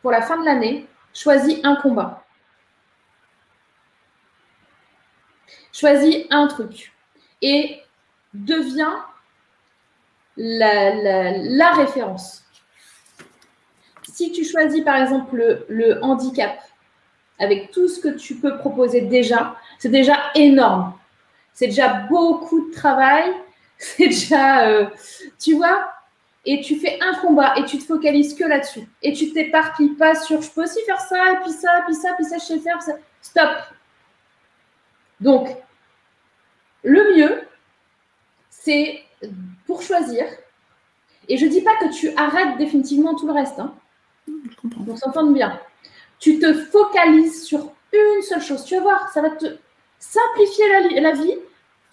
[0.03, 2.25] pour la fin de l'année, choisis un combat.
[5.73, 6.93] Choisis un truc
[7.41, 7.81] et
[8.35, 9.05] deviens
[10.37, 12.45] la référence
[14.13, 16.59] si tu choisis par exemple le, handicap,
[17.39, 20.95] avec tout ce que tu peux proposer déjà, c'est déjà énorme.
[21.55, 23.33] C'est déjà beaucoup de travail.
[23.83, 24.87] C'est déjà, euh,
[25.39, 25.91] tu vois,
[26.45, 28.87] et tu fais un combat et tu te focalises que là-dessus.
[29.03, 32.13] Et tu t'éparpilles pas sur je peux aussi faire ça, et puis ça, puis ça,
[32.15, 32.83] puis ça, je sais faire.
[32.83, 32.93] Ça.
[33.23, 33.57] Stop.
[35.19, 35.49] Donc,
[36.83, 37.43] le mieux,
[38.49, 39.03] c'est
[39.67, 40.27] pour choisir.
[41.29, 43.59] Et je ne dis pas que tu arrêtes définitivement tout le reste.
[43.59, 43.75] Hein.
[44.89, 45.61] On s'entend bien.
[46.19, 48.65] Tu te focalises sur une seule chose.
[48.65, 49.47] Tu vas voir, ça va te
[49.99, 50.65] simplifier
[51.01, 51.37] la, vie.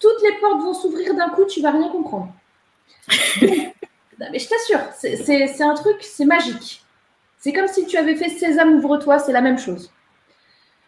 [0.00, 2.32] Toutes les portes vont s'ouvrir d'un coup, tu vas rien comprendre.
[3.38, 6.82] mais je t'assure, c'est un truc, c'est magique.
[7.38, 9.92] C'est comme si tu avais fait Sésame, ouvre-toi, c'est la même chose.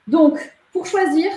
[0.07, 0.39] Donc,
[0.73, 1.31] pour choisir,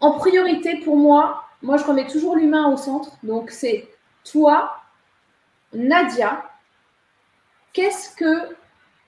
[0.00, 3.16] en priorité pour moi, moi je remets toujours l'humain au centre.
[3.22, 3.88] Donc, c'est
[4.24, 4.76] toi,
[5.72, 6.51] Nadia,
[7.72, 8.54] qu'est-ce que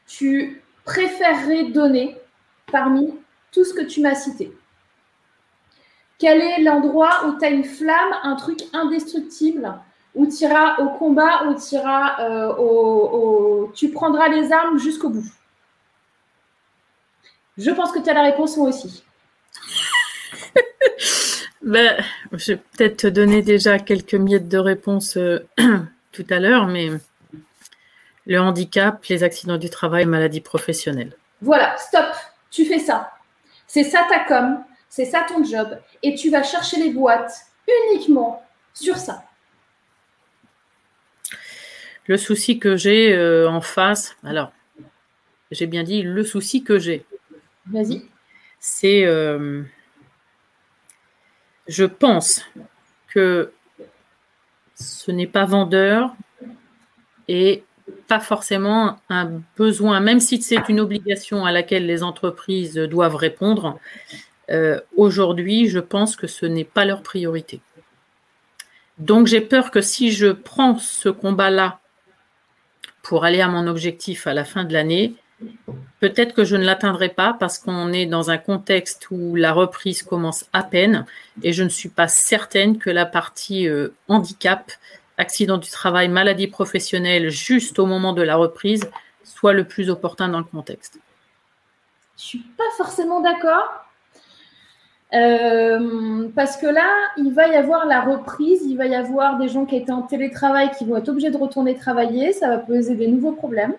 [0.07, 2.17] tu préférerais donner
[2.71, 3.15] parmi
[3.53, 4.53] tout ce que tu m'as cité?
[6.19, 9.75] Quel est l'endroit où tu as une flamme, un truc indestructible
[10.15, 15.27] ou tu iras au combat ou tu iras au, Tu prendras les armes jusqu'au bout?
[17.59, 19.05] Je pense que tu as la réponse moi aussi.
[21.63, 21.97] ben,
[22.33, 25.19] je vais peut-être te donner déjà quelques miettes de réponse
[26.13, 26.91] tout à l'heure, mais
[28.27, 31.17] le handicap, les accidents du travail, maladies professionnelles.
[31.43, 32.07] Voilà, stop,
[32.51, 33.13] tu fais ça.
[33.67, 37.47] C'est ça ta com, c'est ça ton job, et tu vas chercher les boîtes
[37.93, 39.25] uniquement sur ça.
[42.07, 44.53] Le souci que j'ai euh, en face, alors,
[45.51, 47.05] j'ai bien dit le souci que j'ai.
[47.67, 48.05] Vas-y.
[48.59, 49.63] C'est, euh,
[51.67, 52.45] je pense
[53.09, 53.53] que
[54.75, 56.15] ce n'est pas vendeur
[57.29, 57.65] et
[58.09, 63.79] pas forcément un besoin, même si c'est une obligation à laquelle les entreprises doivent répondre.
[64.51, 67.61] Euh, aujourd'hui, je pense que ce n'est pas leur priorité.
[68.99, 71.81] Donc j'ai peur que si je prends ce combat-là
[73.03, 75.15] pour aller à mon objectif à la fin de l'année,
[76.01, 80.03] peut-être que je ne l'atteindrai pas parce qu'on est dans un contexte où la reprise
[80.03, 81.07] commence à peine
[81.43, 84.71] et je ne suis pas certaine que la partie euh, handicap
[85.19, 88.89] accident du travail, maladie professionnelle, juste au moment de la reprise,
[89.23, 90.99] soit le plus opportun dans le contexte.
[92.17, 93.85] Je ne suis pas forcément d'accord.
[95.13, 99.49] Euh, parce que là, il va y avoir la reprise, il va y avoir des
[99.49, 102.97] gens qui étaient en télétravail qui vont être obligés de retourner travailler, ça va poser
[102.97, 103.75] des nouveaux problèmes.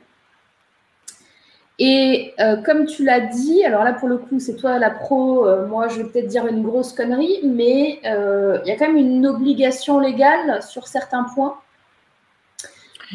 [1.77, 5.45] Et euh, comme tu l'as dit, alors là pour le coup c'est toi la pro,
[5.45, 8.87] euh, moi je vais peut-être dire une grosse connerie, mais euh, il y a quand
[8.87, 11.57] même une obligation légale sur certains points.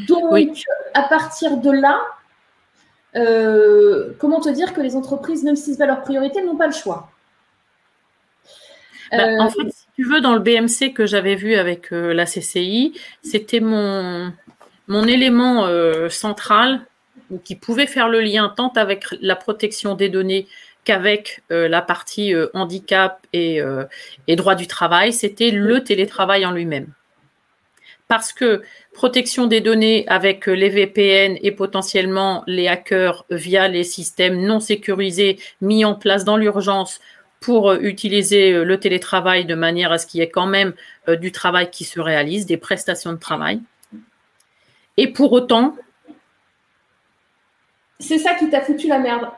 [0.08, 0.58] Donc
[0.92, 2.00] à partir de là,
[4.18, 6.66] comment te dire que les entreprises, même si ce n'est pas leur priorité, n'ont pas
[6.66, 7.10] le choix?
[9.10, 12.92] Bah, En fait, si tu veux, dans le BMC que j'avais vu avec la CCI,
[13.22, 14.32] c'était mon,
[14.86, 15.66] mon élément
[16.10, 16.86] central
[17.38, 20.46] qui pouvait faire le lien tant avec la protection des données
[20.84, 23.84] qu'avec euh, la partie euh, handicap euh,
[24.26, 26.88] et, droit du travail, c'était le télétravail en lui-même.
[28.08, 28.62] Parce que
[28.92, 35.38] protection des données avec les VPN et potentiellement les hackers via les systèmes non sécurisés
[35.60, 37.00] mis en place dans l'urgence
[37.38, 40.74] pour utiliser le télétravail de manière à ce qu'il y ait quand même
[41.20, 43.60] du travail qui se réalise, des prestations de travail.
[44.96, 45.76] Et pour autant,
[48.00, 49.30] c'est ça qui t'a foutu la merde.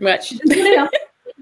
[0.00, 0.18] Ouais.
[0.20, 0.76] Je suis désolée.
[0.76, 0.88] Hein.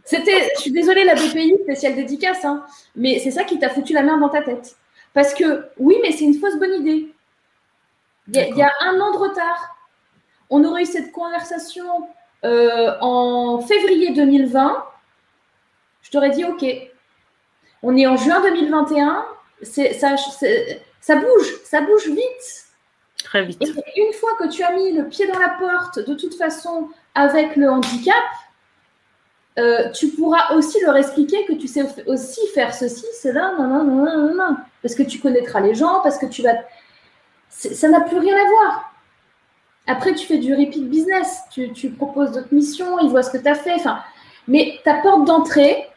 [0.05, 2.65] C'était, je suis désolée, la BPI, spéciale dédicace, hein,
[2.95, 4.77] mais c'est ça qui t'a foutu la merde dans ta tête.
[5.15, 7.13] Parce que, oui, mais c'est une fausse bonne idée.
[8.29, 9.77] Il y, a, un an de retard.
[10.51, 12.09] On aurait eu cette conversation
[12.45, 14.85] euh, en février 2020.
[16.03, 16.65] Je t'aurais dit, OK.
[17.83, 19.27] On est en juin 2021.
[19.63, 20.17] C'est, ça,
[21.01, 22.65] ça bouge, ça bouge vite
[23.43, 23.63] vite.
[23.63, 26.89] Et une fois que tu as mis le pied dans la porte, de toute façon,
[27.15, 28.15] avec le handicap,
[29.59, 33.85] euh, tu pourras aussi leur expliquer que tu sais aussi faire ceci, cela, non, non,
[33.85, 36.55] non, non, non, parce que tu connaîtras les gens, parce que tu vas.
[37.49, 38.95] Ça n'a plus rien à voir.
[39.87, 43.47] Après, tu fais du repeat business, tu, proposes d'autres missions, ils voient ce que tu
[43.47, 43.75] as fait.
[43.75, 44.01] Enfin,
[44.49, 45.89] mais ta porte d'entrée,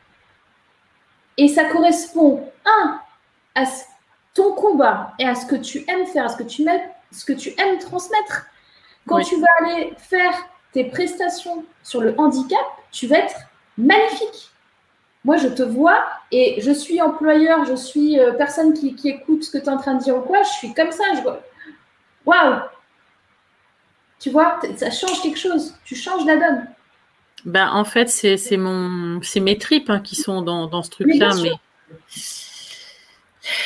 [1.37, 2.99] et ça correspond, un,
[3.55, 3.63] à
[4.33, 7.25] ton combat et à ce que tu aimes faire, à ce que tu mets ce
[7.25, 8.47] que tu aimes transmettre.
[9.07, 10.33] Quand tu vas aller faire
[10.73, 12.59] tes prestations sur le handicap,
[12.91, 13.35] tu vas être
[13.77, 14.51] magnifique.
[15.23, 19.51] Moi, je te vois et je suis employeur, je suis euh, personne qui, écoute ce
[19.51, 21.03] que tu es en train de dire ou quoi, je suis comme ça.
[21.15, 21.41] Je vois,
[22.25, 22.61] waouh
[24.19, 25.73] Tu vois, ça change quelque chose.
[25.85, 26.67] Tu changes la donne.
[27.45, 31.31] Ben, en fait, c'est mes tripes hein, qui sont dans, dans ce truc-là.
[31.41, 31.51] Mais,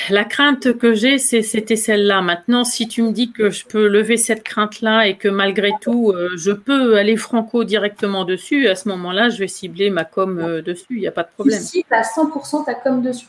[0.09, 2.21] la crainte que j'ai, c'était celle-là.
[2.21, 6.11] Maintenant, si tu me dis que je peux lever cette crainte-là et que malgré tout,
[6.11, 10.39] euh, je peux aller franco directement dessus, à ce moment-là, je vais cibler ma com
[10.39, 10.85] euh, dessus.
[10.91, 11.59] Il n'y a pas de problème.
[11.59, 13.27] Si tu as 100% ta com dessus.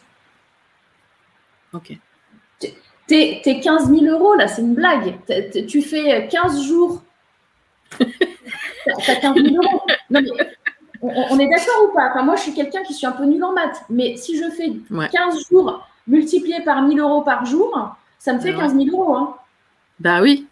[1.73, 1.97] Ok.
[3.07, 5.17] T'es 15 000 euros, là, c'est une blague.
[5.69, 7.03] tu fais 15 jours.
[7.99, 8.05] tu
[9.11, 9.83] as 15 000 euros.
[11.03, 12.23] on, est d'accord ou pas?
[12.23, 13.83] Moi, je suis quelqu'un qui suis un peu nul en maths.
[13.91, 14.73] Mais si je fais
[15.11, 19.17] 15 jours multiplié par 1000 euros par jour, ça me fait 15 000 euros.
[19.17, 19.37] Hein.
[20.01, 20.47] Bah oui.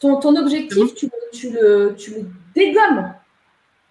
[0.00, 1.08] Ton, ton objectif, tu,
[1.50, 3.12] le, tu, le, dégommes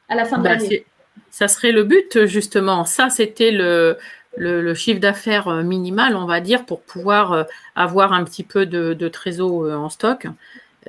[0.08, 0.86] à la fin de bah, l'année.
[1.30, 2.86] Ça serait le but, justement.
[2.86, 3.98] Ça, c'était le,
[4.38, 7.44] le, chiffre d'affaires euh, minimal, on va dire, pour pouvoir euh,
[7.76, 10.28] avoir un petit peu de, de trésor euh, en stock.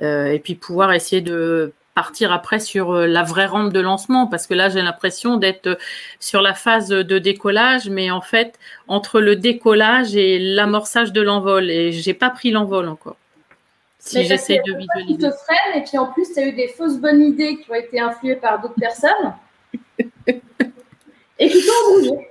[0.01, 4.47] et puis pouvoir essayer de partir après sur euh, la vraie rampe de lancement parce
[4.47, 5.75] que là j'ai l'impression d'être euh,
[6.19, 11.69] sur la phase de décollage mais en fait entre le décollage et l'amorçage de l'envol
[11.69, 13.17] et j'ai pas pris l'envol encore.
[13.97, 15.17] Si j'essaie de visualiser.
[15.17, 17.69] Tu te freines et puis en plus tu as eu des fausses bonnes idées qui
[17.69, 19.33] ont été influées par d'autres personnes
[21.37, 22.29] et qui t'ont bougé.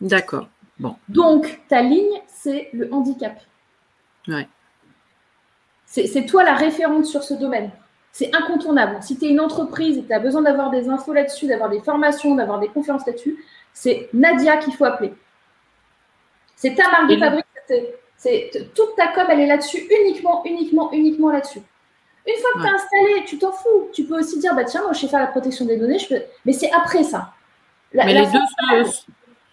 [0.00, 0.48] D'accord.
[0.78, 0.96] Bon.
[1.08, 3.40] Donc ta ligne c'est le handicap.
[4.28, 4.46] Ouais.
[5.86, 7.70] C'est toi la référente sur ce domaine.
[8.12, 8.98] C'est incontournable.
[9.00, 11.80] Si tu es une entreprise et tu as besoin d'avoir des infos là-dessus, d'avoir des
[11.80, 13.42] formations, d'avoir des conférences là-dessus,
[13.72, 15.12] c'est Nadia qu'il faut appeler.
[16.56, 17.46] C'est ta marque de fabrique.
[18.16, 21.60] C'est toute ta com, elle est là-dessus, uniquement, uniquement, uniquement là-dessus.
[22.24, 23.88] Une fois que tu as installé, tu t'en fous.
[23.92, 25.98] Tu peux aussi dire, bah tiens, moi je sais faire la protection des données,
[26.44, 27.32] mais c'est après ça.
[27.92, 28.84] mais les deux,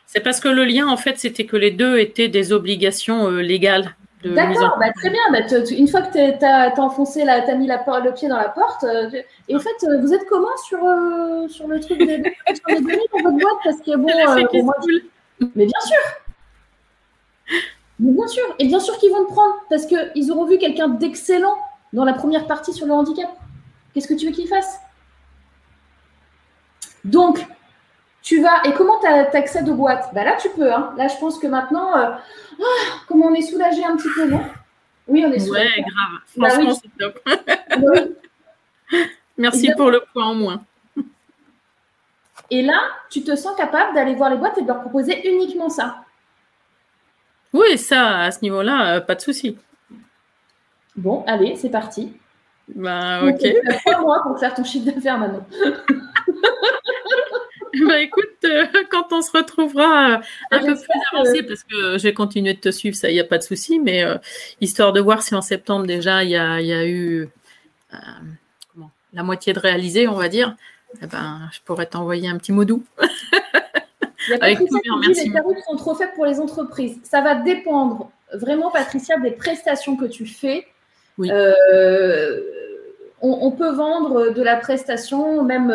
[0.06, 3.42] c'est parce que le lien, en fait, c'était que les deux étaient des obligations euh,
[3.42, 3.96] légales.
[4.24, 5.22] D'accord, bah, très bien.
[5.32, 5.40] Bah,
[5.72, 8.84] une fois que tu as, enfoncé, tu as mis la, le pied dans la porte,
[8.84, 9.10] euh,
[9.48, 13.24] et en fait, euh, vous êtes comment sur, euh, sur le truc des, données dans
[13.24, 13.58] votre boîte?
[13.64, 14.08] Parce que bon,
[15.56, 15.98] mais bien sûr,
[18.00, 20.90] mais bien sûr, et bien sûr qu'ils vont te prendre parce qu'ils auront vu quelqu'un
[20.90, 21.58] d'excellent
[21.94, 23.30] dans la première partie sur le handicap.
[23.94, 24.82] Qu'est-ce que tu veux qu'ils fassent
[27.06, 27.46] Donc,
[28.22, 28.64] tu vas.
[28.66, 30.10] Et comment tu accèdes aux boîtes?
[30.14, 30.72] Bah Là, tu peux.
[30.72, 30.94] Hein.
[30.98, 32.12] Là, je pense que maintenant, euh,
[32.62, 32.64] ah,
[33.08, 34.42] comment on est soulagé un petit peu, non?
[35.08, 35.68] Oui, on est soulagé.
[35.68, 36.22] Ouais, grave.
[36.38, 37.20] Bah Franchement, c'est top.
[37.26, 39.00] Bah
[39.38, 40.62] Merci pour le point en moins.
[42.52, 45.70] Et là, tu te sens capable d'aller voir les boîtes et de leur proposer uniquement
[45.70, 46.04] ça?
[47.54, 49.58] Oui, ça, à ce niveau-là, euh, pas de souci.
[50.96, 52.14] Bon, allez, c'est parti.
[52.76, 53.40] Bah, ok.
[53.40, 55.46] Tu as trois mois pour faire ton chiffre d'affaires maintenant.
[57.88, 60.18] bah écoute, euh, quand on se retrouvera euh,
[60.52, 63.20] un peu plus avancé, parce que je vais continuer de te suivre, ça, il n'y
[63.20, 64.18] a pas de souci, mais euh,
[64.62, 67.30] histoire de voir si en septembre déjà, il y a, y a, eu
[69.14, 70.56] la moitié de réalisé, on va dire,
[71.02, 72.84] eh ben, je pourrais t'envoyer un petit mot doux.
[74.28, 75.30] Il y a Avec merci.
[75.30, 77.00] Les tarifs sont trop faibles pour les entreprises.
[77.04, 80.68] Ça va dépendre vraiment, Patricia, des prestations que tu fais.
[81.18, 81.32] Oui.
[83.22, 85.72] On, peut vendre de la prestation, même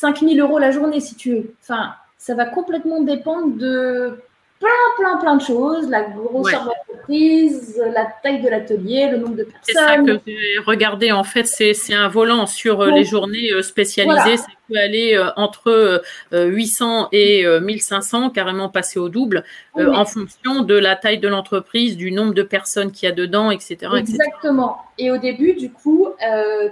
[0.00, 1.54] 5000 euros la journée si tu veux.
[1.62, 4.18] Enfin, ça va complètement dépendre de
[4.58, 4.68] plein,
[4.98, 5.88] plein, plein de choses.
[5.88, 6.68] La grosseur
[7.08, 9.60] l'entreprise, la taille de l'atelier, le nombre de personnes.
[9.64, 11.12] C'est ça que j'ai regardé.
[11.12, 16.02] En fait, c'est un volant sur euh, les journées euh, spécialisées peut aller euh, entre
[16.32, 19.44] 800 euh, et 1500, euh, carrément passer au double,
[19.76, 23.50] en fonction de la taille de l'entreprise, du nombre de personnes qu'il y a dedans,
[23.50, 23.78] etc.
[23.96, 24.78] Exactement.
[24.98, 26.08] Et au début, du coup,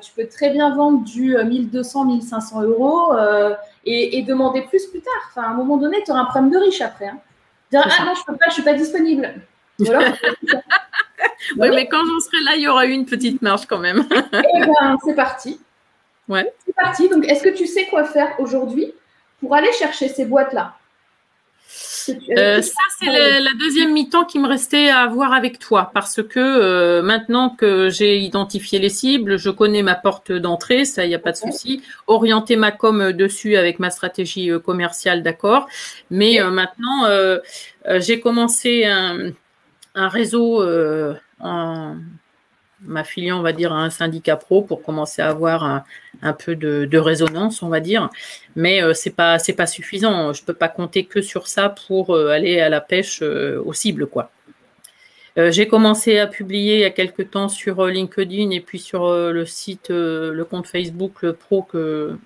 [0.00, 3.12] tu peux très bien vendre du 1200, 1500 euros
[3.84, 5.30] et, demander plus plus tard.
[5.30, 7.06] Enfin, à un moment donné, tu auras un problème de riche après.
[7.06, 7.18] Hein.
[7.74, 9.34] ah non, je peux pas, je suis pas disponible.
[11.56, 14.06] oui, mais quand j'en serai là, il y aura une petite marge quand même.
[14.32, 15.60] Eh ben, c'est parti.
[16.28, 16.52] Ouais.
[16.64, 17.08] C'est parti.
[17.08, 18.92] Donc, est-ce que tu sais quoi faire aujourd'hui
[19.40, 20.76] pour aller chercher ces boîtes-là
[22.36, 26.38] euh, ça, c'est la, deuxième mi-temps qui me restait à voir avec toi parce que
[26.38, 31.14] euh, maintenant que j'ai identifié les cibles, je connais ma porte d'entrée, ça, il n'y
[31.14, 31.82] a pas de souci.
[32.06, 35.68] Orienter ma com dessus avec ma stratégie euh, commerciale, d'accord.
[36.10, 37.06] Mais maintenant,
[37.98, 39.30] j'ai commencé un,
[39.94, 40.62] un réseau
[41.40, 41.96] en
[42.84, 45.84] m'affiliant, on va dire, à un syndicat pro pour commencer à avoir
[46.22, 48.10] un, peu de, résonance, on va dire.
[48.56, 50.32] Mais euh, c'est pas suffisant.
[50.32, 53.72] Je peux pas compter que sur ça pour euh, aller à la pêche euh, aux
[53.72, 54.30] cibles, quoi.
[55.34, 59.46] J'ai commencé à publier il y a quelques temps sur LinkedIn et puis sur le
[59.46, 62.18] site, le compte Facebook le pro que,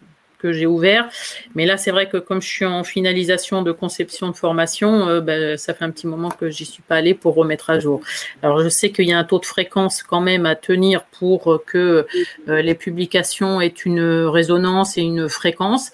[0.47, 1.09] que j'ai ouvert.
[1.57, 5.21] Mais là, c'est vrai que comme je suis en finalisation de conception de formation, euh,
[5.21, 8.01] ben, ça fait un petit moment que j'y suis pas allée pour remettre à jour.
[8.43, 11.63] Alors, je sais qu'il y a un taux de fréquence quand même à tenir pour
[11.67, 12.07] que
[12.49, 15.91] euh, les publications aient une résonance et une fréquence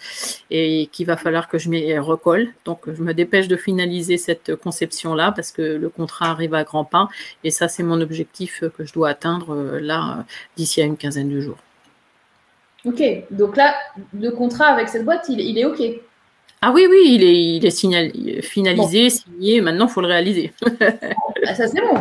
[0.51, 2.49] et qu'il va falloir que je m'y recolle.
[2.66, 6.85] Donc, je me dépêche de finaliser cette conception-là parce que le contrat arrive à grands
[6.85, 7.09] pas
[7.45, 10.24] et ça, c'est mon objectif que je dois atteindre euh, là
[10.57, 11.59] d'ici à une quinzaine de jours.
[12.84, 13.74] Ok, donc là,
[14.12, 15.80] le contrat avec cette boîte, il, est OK.
[16.60, 20.52] Ah oui, oui, il est, il est finalisé, signé, maintenant, il faut le réaliser.
[21.44, 21.96] Ah, ça, c'est bon.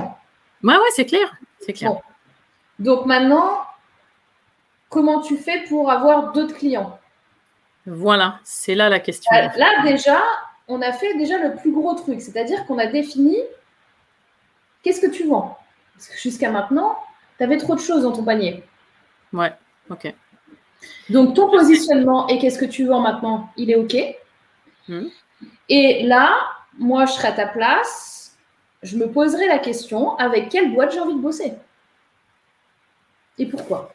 [0.64, 1.34] Ouais, ouais, c'est clair.
[1.60, 1.94] C'est clair.
[2.78, 3.58] Donc maintenant,
[4.88, 7.00] comment tu fais pour avoir d'autres clients?
[7.88, 9.32] Voilà, c'est là la question.
[9.36, 10.22] Euh, là, déjà,
[10.68, 13.38] on a fait déjà le plus gros truc, c'est-à-dire qu'on a défini
[14.84, 15.58] qu'est-ce que tu vends.
[15.96, 16.98] Parce que jusqu'à maintenant,
[17.38, 18.64] tu avais trop de choses dans ton panier.
[19.34, 19.54] Ouais,
[19.90, 20.14] ok.
[21.10, 23.96] Donc, ton positionnement et qu'est-ce que tu vends maintenant, il est OK.
[24.88, 25.08] Hmm.
[25.70, 26.38] Et là,
[26.78, 28.38] moi, je serai à ta place.
[28.84, 31.54] Je me poserai la question avec quelle boîte j'ai envie de bosser?
[33.38, 33.94] Et pourquoi?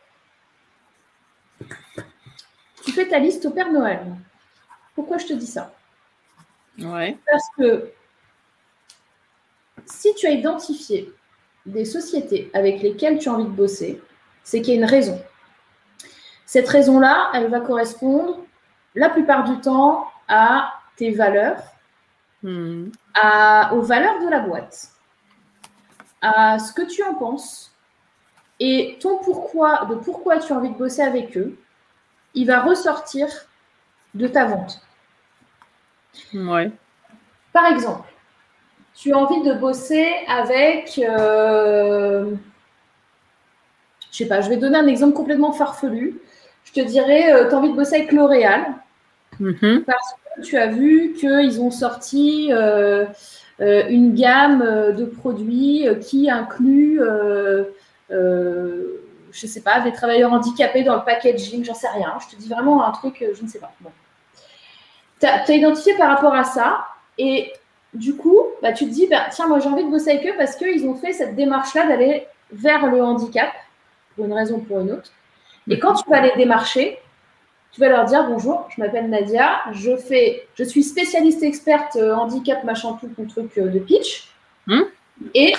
[2.84, 4.00] Tu fais ta liste au Père Noël.
[4.94, 5.74] Pourquoi je te dis ça?
[6.78, 7.16] Ouais.
[7.30, 7.90] Parce que
[9.86, 11.12] si tu as identifié
[11.64, 14.00] des sociétés avec lesquelles tu as envie de bosser,
[14.44, 15.20] c'est qu'il y a une raison.
[16.47, 18.39] Cette raison-là, elle va correspondre
[18.94, 21.62] la plupart du temps à tes valeurs,
[22.43, 22.90] Hmm.
[23.14, 24.90] à, aux valeurs de la boîte,
[26.20, 27.74] à ce que tu en penses
[28.60, 31.59] et ton pourquoi, de pourquoi tu as envie de bosser avec eux,
[32.35, 33.27] il va ressortir
[34.14, 34.81] de ta vente.
[36.35, 36.70] Ouais.
[37.52, 38.06] Par exemple,
[38.94, 42.35] tu as envie de bosser avec, euh,
[44.12, 46.20] je sais pas, je vais donner un exemple complètement farfelu.
[46.66, 48.66] Je te dirais, tu as envie de bosser avec L'Oréal
[49.40, 49.84] Mhm.
[49.86, 53.05] parce que tu as vu qu'ils ont sorti euh,
[53.60, 57.64] euh, une gamme euh, de produits euh, qui inclut, euh,
[58.10, 62.14] euh, je sais pas, des travailleurs handicapés dans le packaging, j'en sais rien.
[62.20, 63.72] Je te dis vraiment un truc, euh, je ne sais pas.
[63.80, 63.90] Bon.
[65.20, 66.86] Tu as, identifié par rapport à ça
[67.18, 67.52] et
[67.94, 70.34] du coup, bah, tu te dis, bah, tiens, moi j'ai envie de bosser avec eux
[70.36, 73.51] parce qu'ils ont fait cette démarche-là d'aller vers le handicap,
[74.14, 75.10] pour une raison ou pour une autre.
[75.68, 76.98] Et quand tu vas les démarcher,
[77.72, 82.14] tu vas leur dire bonjour, je m'appelle Nadia, je fais, je suis spécialiste experte euh,
[82.14, 84.28] handicap machin tout ton truc euh, de pitch.
[84.66, 84.84] Hmm.
[85.34, 85.55] Et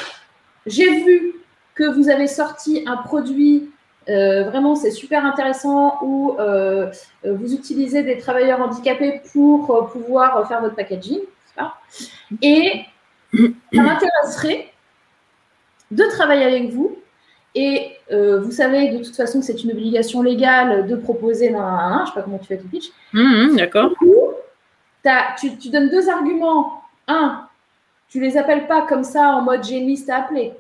[0.66, 1.36] j'ai vu
[1.76, 3.70] que vous avez sorti un produit
[4.10, 6.38] euh, vraiment c'est super intéressant où
[7.24, 11.20] vous utilisez des travailleurs handicapés pour pouvoir faire votre packaging.
[11.56, 11.76] pas.
[12.42, 12.86] Et
[13.34, 14.72] ça m'intéresserait
[15.92, 16.98] de travailler avec vous.
[17.60, 21.60] Et euh, vous savez de toute façon que c'est une obligation légale de proposer un,
[21.60, 22.92] un, un, je sais pas comment tu fais ton pitch.
[23.14, 23.92] Mhm, D'accord.
[25.40, 26.84] Tu, tu donnes deux arguments.
[27.08, 27.48] Un,
[28.10, 30.54] tu les appelles pas comme ça en mode j'ai une liste à appeler.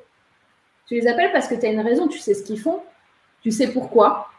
[0.87, 2.81] Tu les appelles parce que tu as une raison, tu sais ce qu'ils font,
[3.43, 4.29] tu sais pourquoi.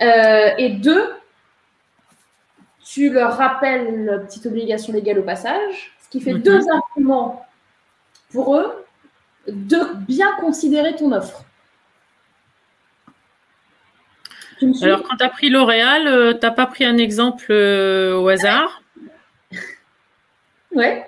[0.00, 1.04] Euh, et deux,
[2.84, 6.42] tu leur rappelles la petite obligation légale au passage, ce qui fait Mhm.
[6.42, 7.46] deux arguments
[8.32, 8.84] pour eux
[9.48, 11.44] de bien considérer ton offre.
[14.58, 18.28] Tu Alors, quand tu as pris L'Oréal, euh, t'as pas pris un exemple euh, au
[18.28, 18.82] hasard?
[20.72, 21.04] Ouais.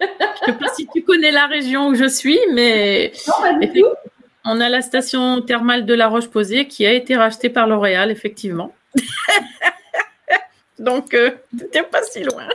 [0.00, 0.06] Je
[0.46, 3.90] sais pas si tu connais la région où je suis, mais Non, pas du Effectivement.
[3.90, 4.10] tout.
[4.46, 8.74] on a la station thermale de La Roche-Posay qui a été rachetée par L'Oréal, effectivement.
[10.78, 11.30] Donc, euh,
[11.72, 12.48] t'es pas si loin.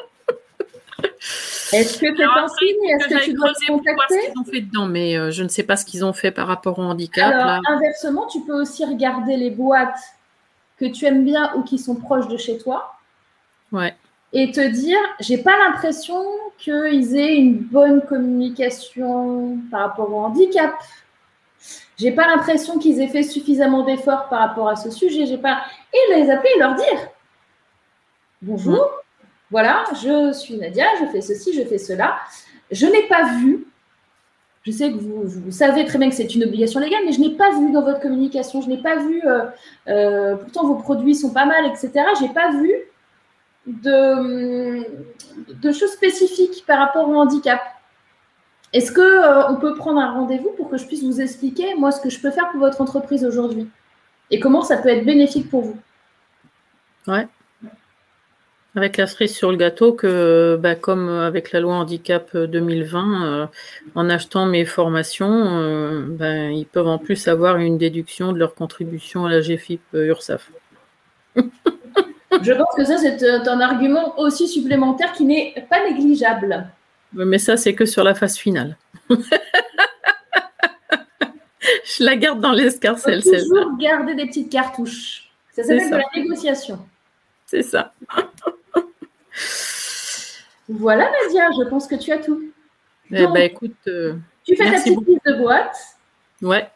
[1.74, 4.20] Est-ce que c'est un signe Est-ce que tu dois te ce contacter?
[4.32, 6.48] qu'ils ont fait dedans, mais euh, je ne sais pas ce qu'ils ont fait par
[6.48, 7.34] rapport au handicap.
[7.34, 7.60] Alors, là.
[7.70, 10.00] inversement, tu peux aussi regarder les boîtes
[10.78, 12.94] que tu aimes bien ou qui sont proches de chez toi
[13.72, 13.96] Ouais.
[14.34, 16.22] et te dire j'ai pas l'impression
[16.58, 20.74] qu'ils aient une bonne communication par rapport au handicap.
[21.98, 25.26] J'ai pas l'impression qu'ils aient fait suffisamment d'efforts par rapport à ce sujet.
[25.28, 25.62] J'ai pas
[25.94, 27.08] et les appeler et leur dire
[28.42, 28.90] bonjour,
[29.52, 32.16] voilà, je suis Nadia, je fais ceci, je fais cela.
[32.72, 33.68] Je n'ai pas vu.
[34.64, 37.32] Je sais que vous, savez très bien que c'est une obligation légale, mais je n'ai
[37.32, 39.22] pas vu dans votre communication, je n'ai pas vu.
[39.26, 39.46] euh,
[39.88, 41.92] euh, pourtant, vos produits sont pas mal, etc.
[42.20, 42.72] J'ai pas vu
[43.66, 44.86] de,
[45.72, 47.60] choses spécifiques par rapport au handicap.
[48.72, 51.92] Est-ce que euh, on peut prendre un rendez-vous pour que je puisse vous expliquer moi
[51.92, 53.68] ce que je peux faire pour votre entreprise aujourd'hui?
[54.30, 55.78] Et comment ça peut être bénéfique pour vous?
[58.74, 63.46] Avec la cerise sur le gâteau que, bah, comme avec la loi handicap 2020, euh,
[63.96, 68.56] en achetant mes formations, euh, ben, ils peuvent en plus avoir une déduction de leur
[68.56, 70.50] contribution à la GFIP euh, URSAF.
[72.42, 76.68] Je pense que ça c'est euh, un argument aussi supplémentaire qui n'est pas négligeable.
[77.14, 78.78] Mais ça, c'est que sur la phase finale.
[81.84, 83.64] Je la garde dans l'escarcelle, celle-là.
[83.64, 85.30] toujours garder des petites cartouches.
[85.52, 86.80] Ça s'appelle de la négociation.
[87.46, 87.92] C'est ça.
[90.70, 92.42] Voilà Nadia, je pense que tu as tout.
[93.12, 94.14] Eh Donc, ben, écoute, euh,
[94.46, 95.78] Tu fais ta petite liste de boîtes.
[96.42, 96.70] ouais,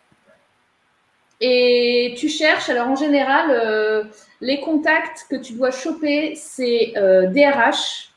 [1.42, 4.04] Et tu cherches, alors en général, euh,
[4.42, 8.10] les contacts que tu dois choper, c'est euh, DRH.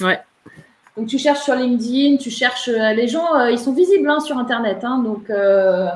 [0.00, 0.20] Ouais.
[0.96, 4.20] Donc tu cherches sur LinkedIn, tu cherches, euh, les gens, euh, ils sont visibles hein,
[4.20, 4.78] sur Internet.
[4.82, 4.98] hein.
[4.98, 5.88] donc euh,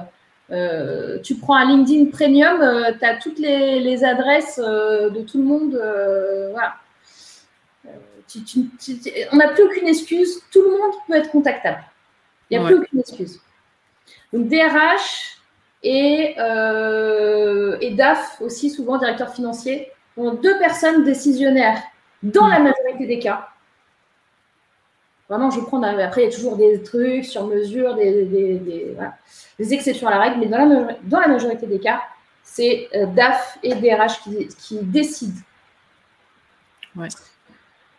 [0.50, 2.60] euh, tu prends un LinkedIn Premium,
[2.98, 5.74] tu as toutes les, les adresses euh, de tout le monde.
[5.74, 6.74] euh, voilà.
[8.28, 11.82] Tu- tu- tu- tu- on n'a plus aucune excuse, tout le monde peut être contactable.
[12.50, 12.74] Il n'y a Ouais.
[12.74, 13.40] plus aucune excuse.
[14.32, 15.38] Donc DRH,
[15.82, 21.80] et, euh, et DAF aussi, souvent directeur financier, ont deux personnes décisionnaires
[22.22, 23.48] dans la majorité des cas.
[25.28, 25.82] Vraiment, je prends.
[25.82, 29.16] Après, il y a toujours des trucs sur mesure, des, des- des- voilà,
[29.58, 32.00] des exceptions à la règle, mais dans la, dans la majorité des cas,
[32.42, 35.40] c'est euh, DAF et DRH qui, qui décident.
[36.96, 37.08] Ouais.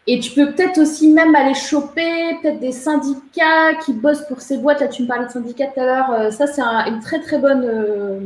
[0.10, 4.58] Et tu peux peut-être aussi même aller choper peut-être des syndicats qui bossent pour ces
[4.58, 4.80] boîtes.
[4.80, 6.12] Là, tu me parlais de syndicats tout à l'heure.
[6.12, 8.20] Euh, ça, c'est un- une très très bonne, euh,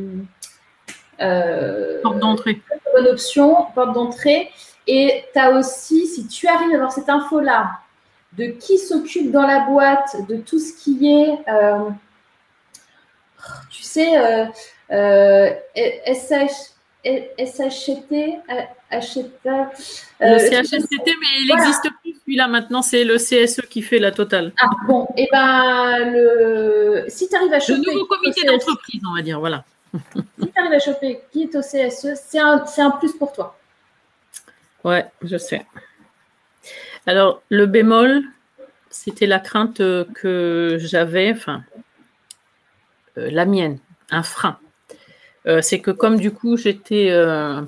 [1.21, 2.61] euh, Porte d'entrée.
[2.93, 4.49] bonne option, porte d'entrée.
[4.87, 7.71] Et tu as aussi, si tu arrives à avoir cette info-là,
[8.37, 11.89] de qui s'occupe dans la boîte, de tout ce qui est, euh,
[13.71, 14.17] tu sais,
[14.91, 15.49] euh,
[16.05, 16.71] SH,
[17.03, 18.11] SHT,
[18.91, 19.25] HT,
[20.19, 21.63] Le CHSCT, mais il voilà.
[21.63, 24.53] n'existe plus celui-là maintenant, c'est le CSE qui fait la totale.
[24.61, 29.01] Ah bon, et ben le si tu arrives à Le choper nouveau comité CSE, d'entreprise,
[29.09, 29.63] on va dire, voilà.
[30.39, 33.57] si tu arrives à choper qui est au CSE, c'est un, un plus pour toi.
[34.83, 35.65] Ouais, je sais.
[37.07, 38.23] Alors, le bémol,
[38.89, 41.63] c'était la crainte euh, que j'avais, enfin,
[43.17, 43.79] euh, la mienne,
[44.11, 44.59] un frein.
[45.47, 47.61] Euh, c'est que comme du coup, j'étais euh,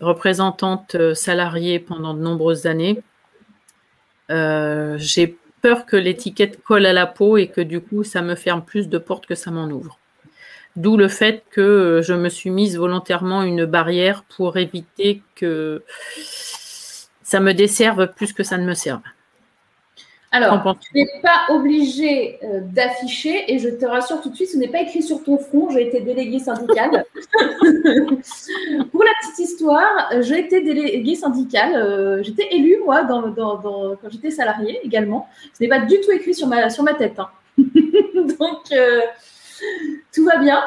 [0.00, 3.02] représentante euh, salariée pendant de nombreuses années,
[4.28, 8.64] j'ai peur que l'étiquette colle à la peau et que du coup, ça me ferme
[8.64, 9.98] plus de portes que ça m'en ouvre.
[10.74, 15.82] D'où le fait que je me suis mise volontairement une barrière pour éviter que
[17.22, 19.02] ça me desserve plus que ça ne me serve.
[20.34, 24.56] Alors, tu n'es pas obligé euh, d'afficher, et je te rassure tout de suite, ce
[24.56, 27.04] n'est pas écrit sur ton front, j'ai été déléguée syndicale.
[28.92, 33.96] Pour la petite histoire, j'ai été déléguée syndicale, euh, j'étais élue, moi, dans, dans- dans-
[33.96, 35.28] quand j'étais salariée également.
[35.52, 37.18] Ce n'est pas du tout écrit sur ma, sur ma tête.
[37.18, 37.28] hein.
[37.58, 39.00] Donc, euh,
[40.14, 40.62] tout va bien.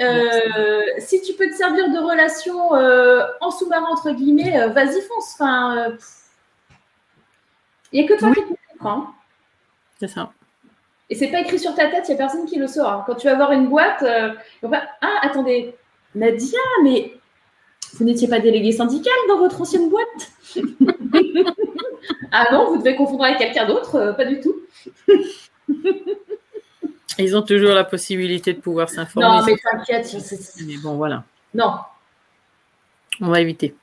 [0.00, 5.00] Euh, si tu peux te servir de relation euh, en sous-marin, entre guillemets, euh, vas-y,
[5.00, 5.32] fonce.
[5.34, 5.94] Enfin,
[7.92, 8.34] il n'y a que toi Oui.
[8.46, 9.12] qui comprendre.
[10.00, 10.30] C'est ça.
[11.10, 13.02] Et c'est pas écrit sur ta tête, il n'y a personne qui le saura.
[13.06, 15.74] Quand tu vas voir une boîte, euh, on va Ah, attendez,
[16.14, 17.14] Nadia, mais
[17.94, 20.30] vous n'étiez pas déléguée syndicale dans votre ancienne boîte?
[22.30, 24.54] Ah non, vous devez confondre avec quelqu'un d'autre euh, Pas du tout.
[27.18, 29.26] Ils ont toujours la possibilité de pouvoir s'informer.
[29.28, 30.14] Non, mais t'inquiète.
[30.66, 31.24] Mais bon, voilà.
[31.54, 31.78] Non,
[33.20, 33.74] On va éviter.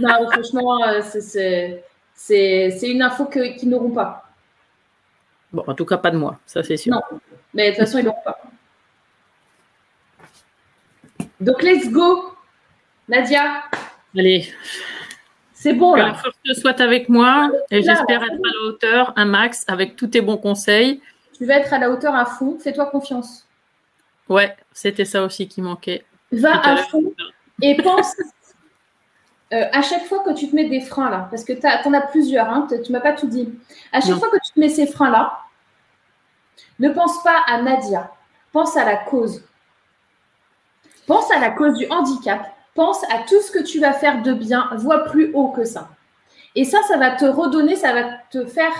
[0.00, 1.84] non, franchement, euh, c'est-
[2.22, 4.24] c'est une info que- qu'ils n'auront pas.
[5.52, 6.92] Bon, en tout cas, pas de moi, ça c'est sûr.
[6.92, 7.02] Non.
[7.54, 8.38] Mais de toute façon, ils n'auront pas.
[11.40, 12.34] Donc, let's go.
[13.08, 13.64] Nadia,
[14.16, 14.52] Allez,
[15.52, 16.06] c'est bon que là.
[16.08, 20.08] la force soit avec moi et j'espère être à la hauteur, un max, avec tous
[20.08, 21.00] tes bons conseils.
[21.36, 22.58] Tu vas être à la hauteur à fond.
[22.60, 23.46] Fais-toi confiance.
[24.28, 26.04] Ouais, c'était ça aussi qui manquait.
[26.30, 27.02] Va à fond
[27.62, 28.14] et pense
[29.52, 31.92] euh, à chaque fois que tu te mets des freins là, parce que tu en
[31.92, 33.52] as plusieurs, hein, tu ne m'as pas tout dit.
[33.92, 34.18] À chaque Non.
[34.18, 35.40] fois que tu te mets ces freins là,
[36.78, 38.12] ne pense pas à Nadia,
[38.52, 39.44] pense à la cause.
[41.06, 44.32] Pense à la cause du handicap, pense à tout ce que tu vas faire de
[44.32, 45.88] bien, vois plus haut que ça.
[46.54, 48.72] Et ça, ça va te redonner, ça va te faire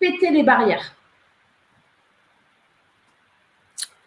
[0.00, 0.94] péter les barrières.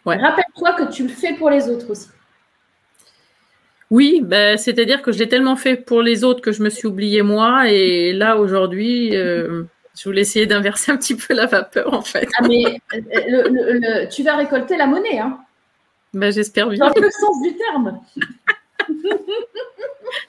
[0.04, 0.16] Ouais.
[0.16, 2.08] Rappelle-toi que tu le fais pour les autres aussi.
[3.90, 6.86] Oui, ben, c'est-à-dire que je l'ai tellement fait pour les autres que je me suis
[6.88, 7.70] oubliée moi.
[7.70, 9.64] Et là, aujourd'hui, euh,
[9.96, 12.28] je voulais essayer d'inverser un petit peu la vapeur, en fait.
[12.38, 15.38] Ah, mais euh, le- le- le- tu vas récolter la monnaie, hein,
[16.12, 16.78] Ben, J'espère bien.
[16.78, 18.00] dans le sens du terme.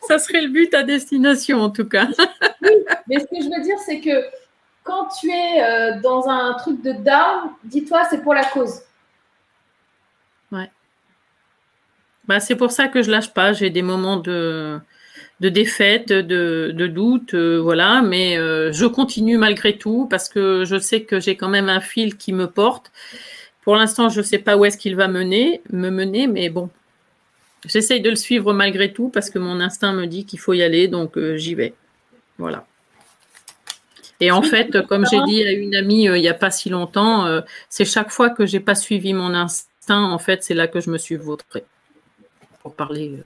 [0.08, 2.08] Ça serait le but à destination, en tout cas.
[3.08, 4.24] Mais ce que je veux dire, c'est que
[4.84, 8.82] quand tu es euh, dans un truc de down, dis-toi, c'est pour la cause.
[12.28, 13.54] Ben, c'est pour ça que je lâche pas.
[13.54, 14.80] J'ai des moments de,
[15.42, 18.02] de défaite, de, de doute, euh, voilà.
[18.02, 21.82] Mais euh, je continue malgré tout parce que je sais que j'ai quand même un
[21.82, 22.92] fil qui me porte.
[23.64, 26.70] Pour l'instant, je ne sais pas où est-ce qu'il va mener, me mener, mais bon,
[27.66, 30.62] j'essaye de le suivre malgré tout parce que mon instinct me dit qu'il faut y
[30.62, 31.74] aller, donc euh, j'y vais.
[32.38, 32.66] Voilà.
[34.20, 37.42] Et en fait, comme j'ai dit à une amie il n'y a pas si longtemps,
[37.68, 40.90] c'est chaque fois que j'ai pas suivi mon instinct, en fait, c'est là que je
[40.90, 41.66] me suis vautrée.
[42.66, 43.24] Pour parler euh,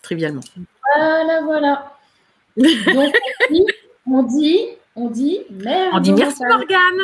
[0.00, 0.40] trivialement.
[0.96, 1.92] Voilà, voilà.
[2.56, 3.12] Donc,
[3.46, 3.66] on dit,
[4.06, 4.60] on dit,
[4.96, 5.90] on dit, merde.
[5.92, 6.98] On dit merci Morgane.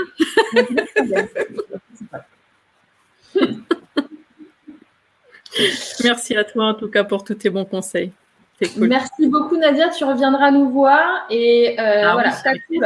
[6.03, 8.11] Merci à toi en tout cas pour tous tes bons conseils.
[8.75, 8.89] Cool.
[8.89, 9.91] Merci beaucoup, Nadia.
[9.91, 11.27] Tu reviendras nous voir.
[11.29, 12.33] Et euh, Ah voilà,
[12.71, 12.81] oui.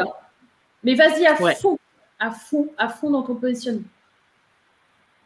[0.82, 1.54] Mais vas-y à Ouais.
[1.54, 1.78] fond,
[2.18, 3.82] à fond, à fond dans ton positionnement.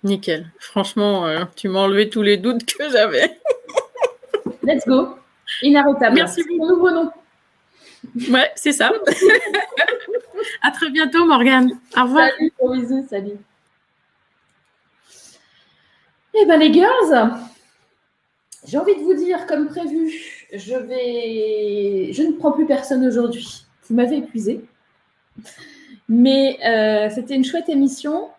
[0.04, 0.50] Nickel.
[0.58, 3.38] Franchement, euh, tu m'as enlevé tous les doutes que j'avais.
[4.62, 5.16] Let's go.
[5.62, 6.16] Inarrêtable.
[6.16, 7.10] Merci Ton nouveau nom.
[8.30, 8.92] Ouais, c'est ça.
[10.62, 11.70] à très bientôt Morgane.
[11.96, 12.28] Au revoir.
[12.30, 13.38] Salut, gros bisous, salut.
[16.34, 17.34] Eh ben les girls,
[18.66, 20.12] j'ai envie de vous dire, comme prévu,
[20.52, 22.12] je vais.
[22.12, 23.64] Je ne prends plus personne aujourd'hui.
[23.88, 24.64] Vous m'avez épuisé.
[26.08, 28.30] Mais euh, c'était une chouette émission.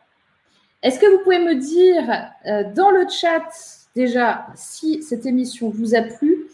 [0.84, 2.04] Est-ce que vous pouvez me dire
[2.46, 3.44] euh, dans le chat
[3.96, 6.46] déjà si cette émission vous a plu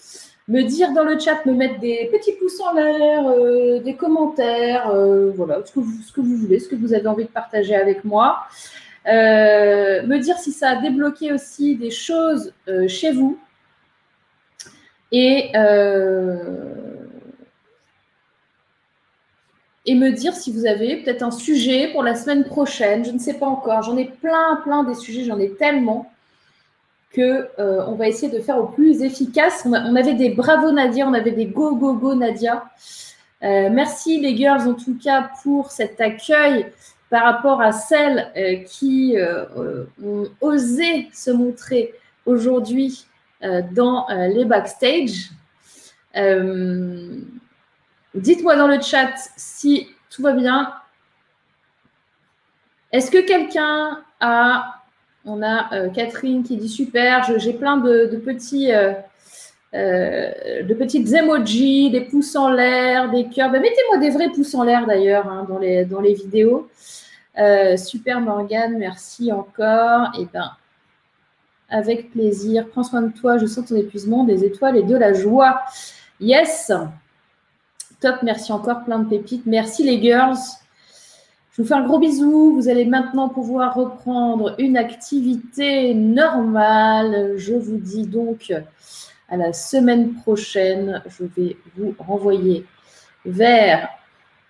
[0.47, 4.91] Me dire dans le chat, me mettre des petits pouces en l'air, euh, des commentaires,
[5.35, 7.76] voilà, ce que, vous, ce que vous voulez, ce que vous avez envie de partager
[7.76, 8.39] avec moi.
[9.06, 12.53] me dire si ça a débloqué aussi des choses
[12.88, 13.38] chez vous,
[15.11, 16.98] et, euh,
[19.90, 23.03] et me dire si vous avez peut-être un sujet pour la semaine prochaine.
[23.06, 23.82] Je ne sais pas encore.
[23.84, 25.24] J'en ai plein, plein des sujets.
[25.24, 26.11] J'en ai tellement
[27.11, 29.64] que euh, on va essayer de faire au plus efficace.
[29.66, 32.66] On, avait des bravo Nadia, on avait des go go go Nadia.
[33.41, 36.68] Euh, merci les girls en tout cas pour cet accueil
[37.10, 38.32] par rapport à celles
[38.68, 39.16] qui
[40.03, 41.95] ont osé se montrer
[42.26, 43.07] aujourd'hui
[43.41, 45.30] euh, dans euh, les backstage.
[48.20, 50.74] Euh, dites-moi dans le chat si tout va bien.
[52.91, 54.76] Est-ce que quelqu'un a...
[55.26, 58.72] On a Catherine qui dit super, j'ai plein de, petits...
[59.74, 63.52] de petites emojis, des pouces en l'air, des cœurs.
[63.52, 66.70] Ben, mettez-moi des vrais pouces en l'air d'ailleurs hein, dans, les, dans les vidéos.
[67.76, 70.08] super Morgane, merci encore.
[70.18, 70.52] Et eh ben,
[71.70, 72.68] avec plaisir.
[72.70, 73.38] Prends soin de toi.
[73.38, 75.62] Je sens ton épuisement, des étoiles et de la joie.
[76.20, 76.72] Yes.
[77.99, 78.23] Top.
[78.23, 78.84] Merci encore.
[78.84, 79.45] Plein de pépites.
[79.45, 80.38] Merci les girls.
[81.51, 82.55] Je vous fais un gros bisou.
[82.55, 87.34] Vous allez maintenant pouvoir reprendre une activité normale.
[87.38, 88.53] Je vous dis donc
[89.27, 91.03] à la semaine prochaine.
[91.07, 92.65] Je vais vous renvoyer
[93.26, 93.89] vers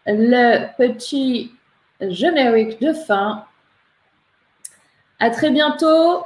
[0.06, 1.52] le petit
[2.02, 3.46] générique de fin.
[5.20, 6.24] À très bientôt.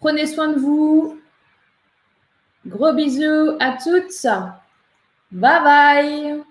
[0.00, 1.20] Prenez soin de vous.
[2.66, 4.59] Gros bisous à toutes.
[5.32, 6.44] Bye bye.